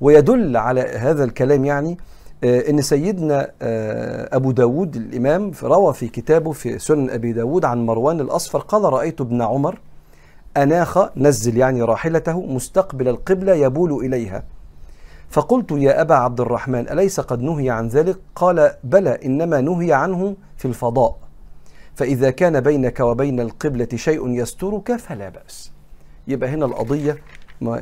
[0.00, 1.98] ويدل على هذا الكلام يعني
[2.44, 3.50] آه، إن سيدنا
[4.36, 9.20] أبو داود الإمام روى في كتابه في سنن أبي داود عن مروان الأصفر قال رأيت
[9.20, 9.78] ابن عمر
[10.56, 14.44] أناخ نزل يعني راحلته مستقبل القبلة يبول إليها.
[15.32, 20.36] فقلت يا أبا عبد الرحمن أليس قد نهي عن ذلك؟ قال بلى إنما نهي عنه
[20.56, 21.18] في الفضاء.
[21.94, 25.72] فإذا كان بينك وبين القبلة شيء يسترك فلا بأس.
[26.28, 27.18] يبقى هنا القضية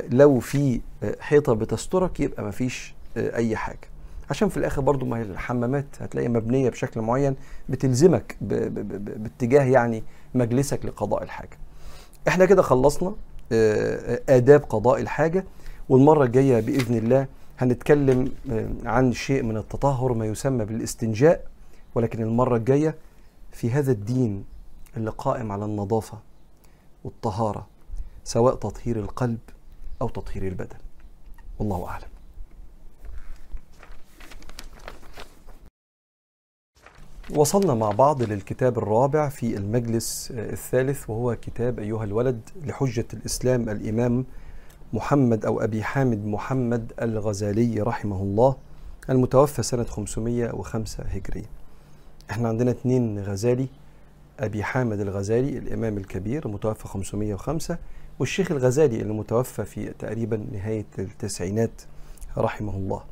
[0.09, 0.81] لو في
[1.19, 3.89] حيطة بتسترك يبقى ما فيش أي حاجة.
[4.29, 7.35] عشان في الآخر برضو ما هي الحمامات هتلاقي مبنية بشكل معين
[7.69, 10.03] بتلزمك باتجاه يعني
[10.35, 11.57] مجلسك لقضاء الحاجة.
[12.27, 13.13] إحنا كده خلصنا
[13.51, 15.45] آه، آداب قضاء الحاجة
[15.89, 17.27] والمرة الجاية بإذن الله
[17.61, 21.47] هنتكلم آه، عن شيء من التطهر ما يسمى بالاستنجاء
[21.95, 22.95] ولكن المرة الجاية
[23.51, 24.45] في هذا الدين
[24.97, 26.19] اللي قائم على النظافة
[27.03, 27.67] والطهارة
[28.23, 29.39] سواء تطهير القلب
[30.01, 30.77] أو تطهير البدن.
[31.59, 32.07] والله أعلم.
[37.29, 44.25] وصلنا مع بعض للكتاب الرابع في المجلس الثالث وهو كتاب أيها الولد لحجة الإسلام الإمام
[44.93, 48.55] محمد أو أبي حامد محمد الغزالي رحمه الله
[49.09, 51.45] المتوفى سنة 505 هجرية.
[52.31, 53.67] إحنا عندنا اتنين غزالي
[54.39, 57.77] أبي حامد الغزالي الإمام الكبير المتوفى 505
[58.19, 61.81] والشيخ الغزالي اللي متوفى في تقريبا نهاية التسعينات
[62.37, 63.03] رحمه الله.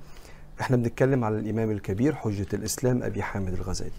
[0.61, 3.91] إحنا بنتكلم على الإمام الكبير حجة الإسلام أبي حامد الغزالي.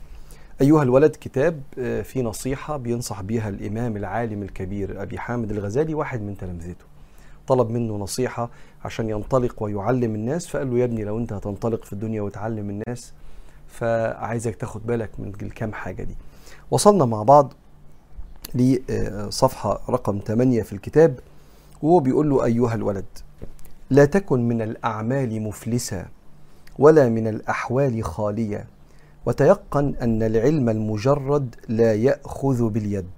[0.61, 6.22] أيها الولد كتاب آه، في نصيحة بينصح بها الإمام العالم الكبير أبي حامد الغزالي واحد
[6.22, 6.89] من تلامذته.
[7.51, 8.51] طلب منه نصيحة
[8.85, 13.13] عشان ينطلق ويعلم الناس فقال له يا ابني لو أنت هتنطلق في الدنيا وتعلم الناس
[13.69, 16.15] فعايزك تاخد بالك من الكام حاجة دي.
[16.71, 17.53] وصلنا مع بعض
[18.55, 21.19] لصفحة رقم 8 في الكتاب
[21.83, 23.05] وهو بيقول له أيها الولد
[23.91, 26.07] لا تكن من الأعمال مفلسا
[26.79, 28.67] ولا من الأحوال خاليا
[29.27, 33.11] وتيقن أن العلم المجرد لا يأخذ باليد.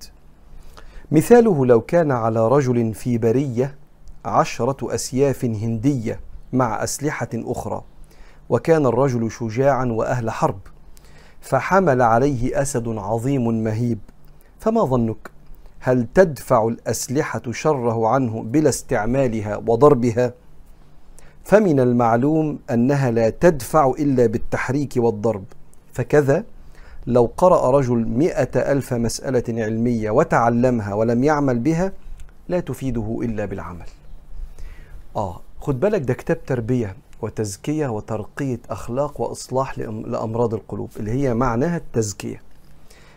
[1.12, 3.74] مثاله لو كان على رجل في برية
[4.24, 6.20] عشرة أسياف هندية
[6.52, 7.82] مع أسلحة أخرى
[8.48, 10.58] وكان الرجل شجاعا وأهل حرب
[11.40, 13.98] فحمل عليه أسد عظيم مهيب.
[14.60, 15.30] فما ظنك؟
[15.80, 20.34] هل تدفع الأسلحة شره عنه بلا استعمالها وضربها؟
[21.44, 25.44] فمن المعلوم أنها لا تدفع إلا بالتحريك والضرب.
[25.92, 26.44] فكذا
[27.06, 31.92] لو قرأ رجل مئة ألف مسألة علمية وتعلمها ولم يعمل بها
[32.48, 33.86] لا تفيده إلا بالعمل.
[35.16, 41.76] آه خد بالك ده كتاب تربية وتزكية وترقية أخلاق وإصلاح لأمراض القلوب اللي هي معناها
[41.76, 42.42] التزكية.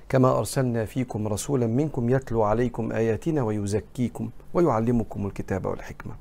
[0.10, 6.14] كما أرسلنا فيكم رسولا منكم يتلو عليكم آياتنا ويزكيكم ويعلمكم الكتاب والحكمة.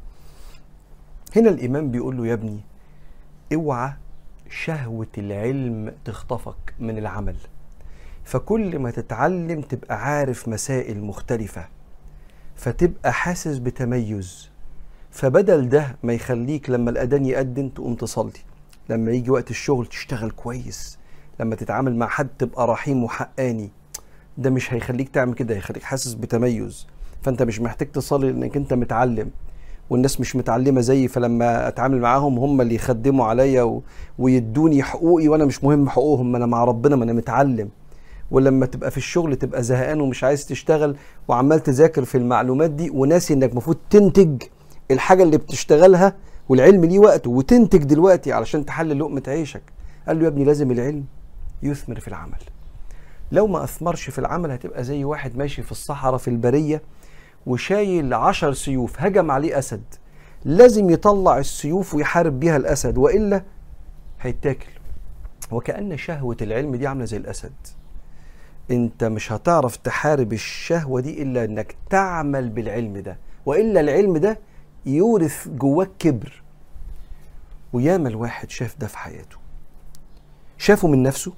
[1.37, 2.61] هنا الإمام بيقول له يا ابني
[3.55, 3.93] اوعى
[4.51, 7.37] شهوة العلم تخطفك من العمل.
[8.25, 11.69] فكل ما تتعلم تبقى عارف مسائل مختلفة
[12.57, 14.54] فتبقى حاسس بتميز.
[15.15, 18.33] فبدل ده ما يخليك لما الأذان يأذن تقوم تصلي.
[18.91, 20.99] لما يجي وقت الشغل تشتغل كويس.
[21.41, 23.71] لما تتعامل مع حد تبقى رحيم وحقاني.
[24.39, 26.87] ده مش هيخليك تعمل كده هيخليك حاسس بتميز.
[27.23, 29.31] فأنت مش محتاج تصلي لأنك أنت متعلم.
[29.91, 33.83] والناس مش متعلمة زيي فلما أتعامل معاهم هم اللي يخدموا عليا و...
[34.19, 37.69] ويدوني حقوقي وأنا مش مهم حقوقهم ما أنا مع ربنا ما أنا متعلم.
[38.31, 40.97] ولما تبقى في الشغل تبقى زهقان ومش عايز تشتغل
[41.29, 44.43] وعمال تذاكر في المعلومات دي وناسي إنك المفروض تنتج
[44.91, 46.15] الحاجة اللي بتشتغلها
[46.49, 49.63] والعلم ليه وقته وتنتج دلوقتي علشان تحلل لقمة عيشك.
[50.09, 51.05] قال له يا ابني لازم العلم
[51.63, 52.39] يثمر في العمل.
[53.33, 56.83] لو ما أثمرش في العمل هتبقى زي واحد ماشي في الصحراء في البرية
[57.47, 59.83] وشايل عشر سيوف هجم عليه أسد.
[60.45, 63.43] لازم يطلع السيوف ويحارب بيها الأسد وإلا
[64.21, 64.69] هيتاكل.
[65.51, 67.53] وكأن شهوة العلم دي عاملة زي الأسد.
[68.71, 73.19] أنت مش هتعرف تحارب الشهوة دي إلا إنك تعمل بالعلم ده.
[73.47, 74.39] وإلا العلم ده
[74.87, 76.43] يورث جواك كبر.
[77.73, 79.37] وياما الواحد شاف ده في حياته.
[80.59, 81.33] شافه من نفسه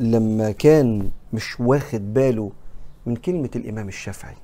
[0.00, 2.52] لما كان مش واخد باله
[3.06, 4.36] من كلمة الإمام الشافعي.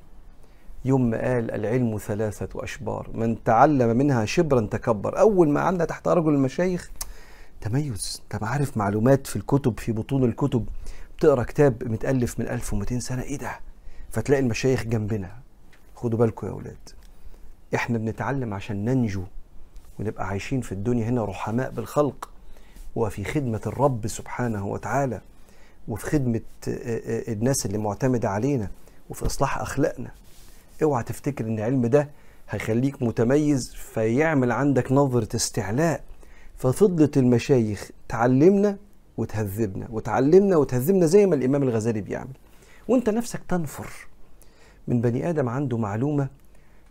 [0.84, 5.18] يوم ما قال العلم ثلاثة أشبار من تعلم منها شبرا تكبر.
[5.18, 6.90] أول ما عندنا تحت أرجل المشايخ
[7.60, 10.68] تميز انت عارف معلومات في الكتب في بطون الكتب؟
[11.18, 13.22] بتقرأ كتاب متألف من 1200 سنة.
[13.22, 13.60] إيه ده؟
[14.10, 15.30] فتلاقي المشايخ جنبنا.
[15.94, 16.88] خدوا بالكم يا أولاد.
[17.74, 19.22] إحنا بنتعلم عشان ننجو
[19.98, 22.28] ونبقى عايشين في الدنيا هنا رحماء بالخلق.
[22.96, 25.20] وفي خدمة الرب سبحانه وتعالى
[25.88, 26.40] وفي خدمة
[27.28, 28.70] الناس اللي معتمدة علينا
[29.10, 30.10] وفي إصلاح أخلاقنا.
[30.82, 32.08] اوعى تفتكر إن العلم ده
[32.50, 36.04] هيخليك متميز فيعمل عندك نظرة استعلاء.
[36.58, 38.76] ففضلت المشايخ تعلمنا
[39.16, 42.34] وتهذبنا وتعلمنا وتهذبنا زي ما الإمام الغزالي بيعمل.
[42.88, 43.86] وأنت نفسك تنفر.
[44.88, 46.28] من بني آدم عنده معلومة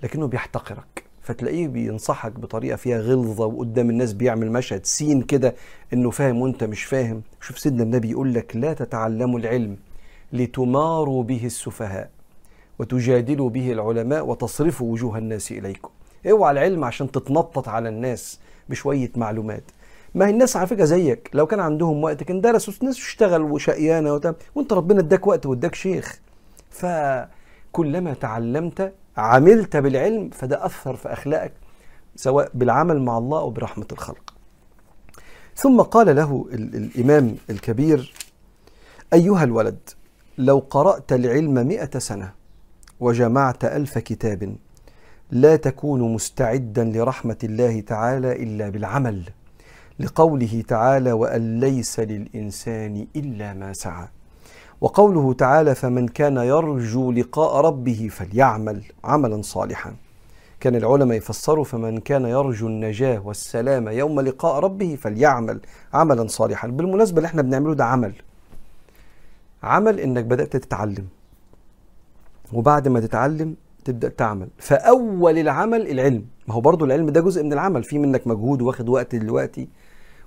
[0.04, 5.56] لكنه بيحتقرك فتلاقيه بينصحك بطريقة فيها غلظة وقدام الناس بيعمل مشهد سين كده
[5.94, 7.22] إنه فاهم وأنت مش فاهم.
[7.42, 9.78] شوف سيدنا النبي يقول لك لا تتعلموا العلم
[10.34, 12.10] لتماروا به السفهاء
[12.80, 15.90] وتجادلوا به العلماء وتصرفوا وجوه الناس إليكم.
[16.32, 18.40] اوعى العلم عشان تتنطط على الناس
[18.70, 19.64] بشوية معلومات.
[20.16, 24.36] ما هي الناس على فكرة زيك لو كان عندهم وقت كان درسوا ناس اشتغل وشقيانة
[24.56, 26.20] وانت ربنا اداك وقت واداك شيخ.
[26.70, 31.54] فكلما تعلمت عملت بالعلم فده أثر في أخلاقك
[32.16, 34.34] سواء بالعمل مع الله أو برحمة الخلق.
[35.56, 38.14] ثم قال له الإمام الكبير
[39.14, 39.90] أيها الولد
[40.38, 42.34] لو قرأت العلم مئة سنة
[43.00, 44.56] وجمعت ألف كتاب
[45.32, 49.24] لا تكون مستعدا لرحمة الله تعالى إلا بالعمل
[50.00, 54.08] لقوله تعالى وأن ليس للإنسان إلا ما سعى.
[54.82, 59.96] وقوله تعالى فمن كان يرجو لقاء ربه فليعمل عملا صالحا.
[60.60, 65.60] كان العلماء يفسروا فمن كان يرجو النجاة والسلامة يوم لقاء ربه فليعمل
[65.94, 66.68] عملا صالحا.
[66.68, 68.14] بالمناسبة اللي إحنا بنعمله ده عمل.
[69.64, 71.08] عمل انك بدأت تتعلم.
[72.54, 73.56] وبعد ما تتعلم
[73.86, 74.48] تبدأ تعمل.
[74.58, 76.26] فأول العمل العلم.
[76.48, 77.84] ما هو برضو العلم ده جزء من العمل.
[77.84, 79.68] في منك مجهود واخد وقت دلوقتي.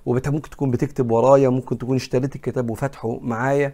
[0.05, 3.73] وممكن تكون بتكتب ورايا ممكن تكون اشتريت الكتاب وفتحه معايا.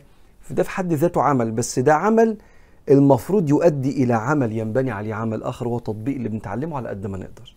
[0.50, 2.38] ده في حد ذاته عمل بس ده عمل
[2.90, 7.18] المفروض يؤدي إلى عمل ينبني عليه عمل آخر وهو تطبيق اللي بنتعلمه على قد ما
[7.18, 7.56] نقدر.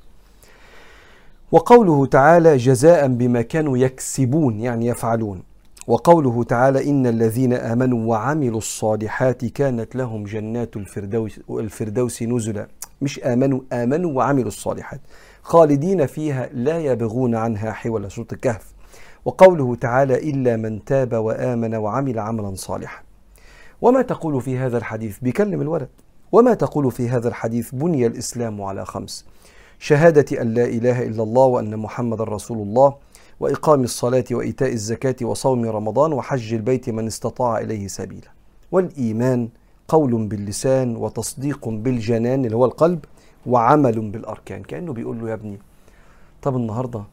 [1.52, 5.42] وقوله تعالى جزاء بما كانوا يكسبون يعني يفعلون.
[5.86, 12.68] وقوله تعالى إن الذين آمنوا وعملوا الصالحات كانت لهم جنات الفردوس, الفردوس نزلا.
[13.02, 15.00] مش آمنوا آمنوا وعملوا الصالحات.
[15.42, 18.08] خالدين فيها لا يبغون عنها حولا.
[18.08, 18.73] سورة الكهف.
[19.24, 23.02] وقوله تعالى إلا من تاب وآمن وعمل عملا صالحا.
[23.82, 25.88] وما تقول في هذا الحديث بيكلم الولد؟
[26.32, 29.26] وما تقول في هذا الحديث بني الإسلام على خمس؟
[29.78, 32.94] شهادة أن لا إله إلا الله وأن محمد رسول الله
[33.40, 38.28] وإقام الصلاة وإيتاء الزكاة وصوم رمضان وحج البيت من استطاع إليه سبيلا.
[38.72, 39.48] والإيمان
[39.88, 43.04] قول باللسان وتصديق بالجنان اللي هو القلب
[43.46, 44.62] وعمل بالأركان.
[44.62, 45.58] كأنه بيقول له يا ابني
[46.42, 47.04] طب النهاردة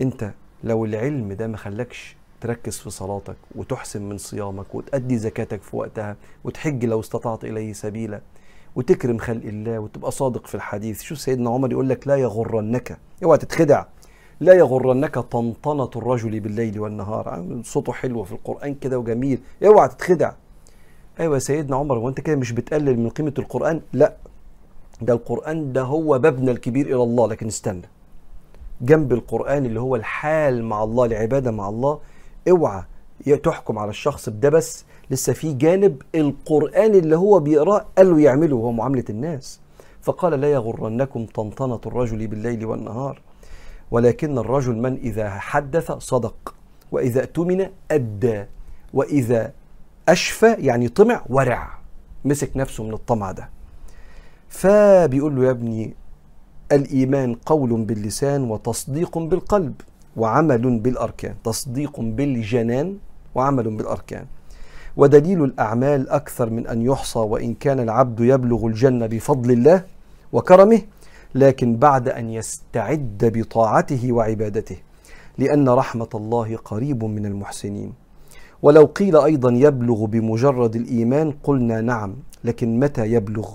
[0.00, 0.30] أنت
[0.64, 6.16] لو العلم ده ما خلاكش تركز في صلاتك وتحسن من صيامك وتأدي زكاتك في وقتها
[6.44, 8.20] وتحج لو استطعت إليه سبيلا
[8.76, 11.02] وتكرم خلق الله وتبقى صادق في الحديث.
[11.02, 12.98] شوف سيدنا عمر يقول لك لا يغرنك.
[13.24, 13.84] اوعى تتخدع.
[14.40, 17.44] لا يغرنك طنطنة الرجل بالليل والنهار.
[17.64, 19.40] صوته حلو في القرآن كده وجميل.
[19.66, 20.32] اوعى تتخدع.
[21.20, 24.16] أيوه سيدنا عمر هو انت كده مش بتقلل من قيمة القرآن؟ لا.
[25.02, 27.88] ده القرآن ده هو بابنا الكبير إلى الله لكن استنى.
[28.80, 32.00] جنب القرآن اللي هو الحال مع الله العبادة مع الله
[32.50, 32.82] اوعى
[33.42, 38.56] تحكم على الشخص بده بس لسه في جانب القرآن اللي هو بيقراه قال له يعمله
[38.56, 39.60] هو معاملة الناس.
[40.02, 43.20] فقال لا يغرنكم طنطنة الرجل بالليل والنهار
[43.90, 46.54] ولكن الرجل من إذا حدث صدق
[46.92, 48.44] وإذا اؤتمن أدى
[48.94, 49.52] وإذا
[50.08, 51.78] أشفى يعني طمع ورع
[52.24, 53.48] مسك نفسه من الطمع ده.
[54.48, 55.94] فبيقول له يا ابني
[56.72, 59.74] الإيمان قول باللسان وتصديق بالقلب
[60.16, 62.96] وعمل بالأركان تصديق بالجنان
[63.34, 64.24] وعمل بالأركان.
[64.96, 69.84] ودليل الأعمال أكثر من أن يحصى وإن كان العبد يبلغ الجنة بفضل الله
[70.32, 70.80] وكرمه
[71.34, 74.76] لكن بعد أن يستعد بطاعته وعبادته
[75.38, 77.92] لأن رحمة الله قريب من المحسنين.
[78.62, 82.14] ولو قيل أيضا يبلغ بمجرد الإيمان قلنا نعم
[82.44, 83.48] لكن متى يبلغ؟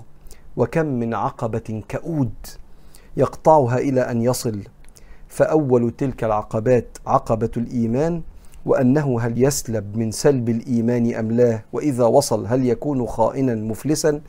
[0.56, 2.32] وكم من عقبة كؤود
[3.16, 4.62] يقطعها إلى أن يصل.
[5.28, 8.22] فأول تلك العقبات عقبة الإيمان
[8.66, 14.20] وأنه هل يسلب من سلب الإيمان أم لا؟ وإذا وصل هل يكون خائنا مفلسا؟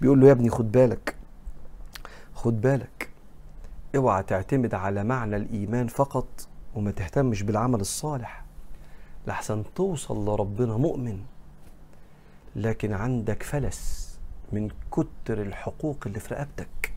[0.00, 1.14] بيقول له يا ابني خد بالك
[2.34, 3.08] خد بالك.
[3.96, 8.44] اوعى تعتمد على معنى الإيمان فقط وما تهتمش بالعمل الصالح.
[9.26, 11.18] لحسن توصل لربنا مؤمن
[12.56, 14.14] لكن عندك فلس
[14.52, 16.93] من كتر الحقوق اللي في رقبتك.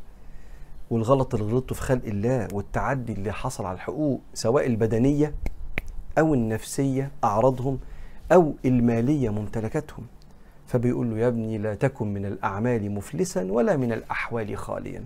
[0.89, 5.33] والغلط اللي غلطته في خلق الله والتعدي اللي حصل على الحقوق سواء البدنية
[6.17, 7.79] أو النفسية أعراضهم
[8.31, 10.05] أو المالية ممتلكاتهم.
[10.67, 15.05] فبيقول له يا ابني لا تكن من الأعمال مفلسا ولا من الأحوال خاليا.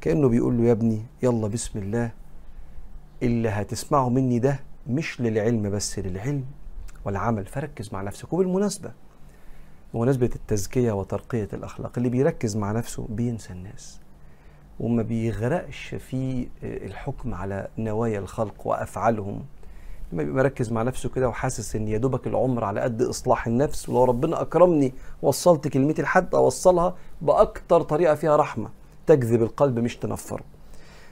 [0.00, 2.10] كأنه بيقول له يا ابني يلا بسم الله
[3.22, 6.44] اللي هتسمعه مني ده مش للعلم بس للعلم
[7.04, 7.46] والعمل.
[7.46, 8.32] فركز مع نفسك.
[8.32, 8.92] وبالمناسبة
[9.94, 14.00] بمناسبة التزكية وترقية الأخلاق اللي بيركز مع نفسه بينسى الناس.
[14.80, 19.42] وما بيغرقش في الحكم على نوايا الخلق وأفعالهم
[20.12, 23.88] لما بيبقى مركز مع نفسه كده وحاسس إن يا دوبك العمر على قد إصلاح النفس
[23.88, 28.68] ولو ربنا أكرمني وصلت كلمتي لحد اوصلها بأكتر طريقة فيها رحمة
[29.06, 30.42] تجذب القلب مش تنفره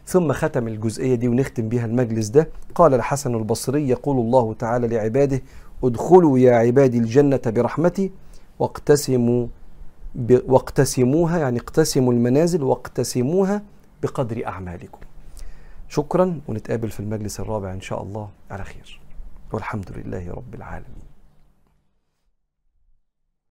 [0.06, 5.42] ثم ختم الجزئية دي ونختم بها المجلس ده قال الحسن البصري يقول الله تعالى لعباده
[5.84, 8.10] ادخلوا يا عبادي الجنة برحمتي
[8.58, 9.46] واقتسموا.
[10.46, 13.62] واقتسموها يعني اقتسموا المنازل واقتسموها
[14.02, 14.98] بقدر أعمالكم.
[15.88, 19.00] شكرا ونتقابل في المجلس الرابع إن شاء الله على خير.
[19.52, 21.05] والحمد لله رب العالمين.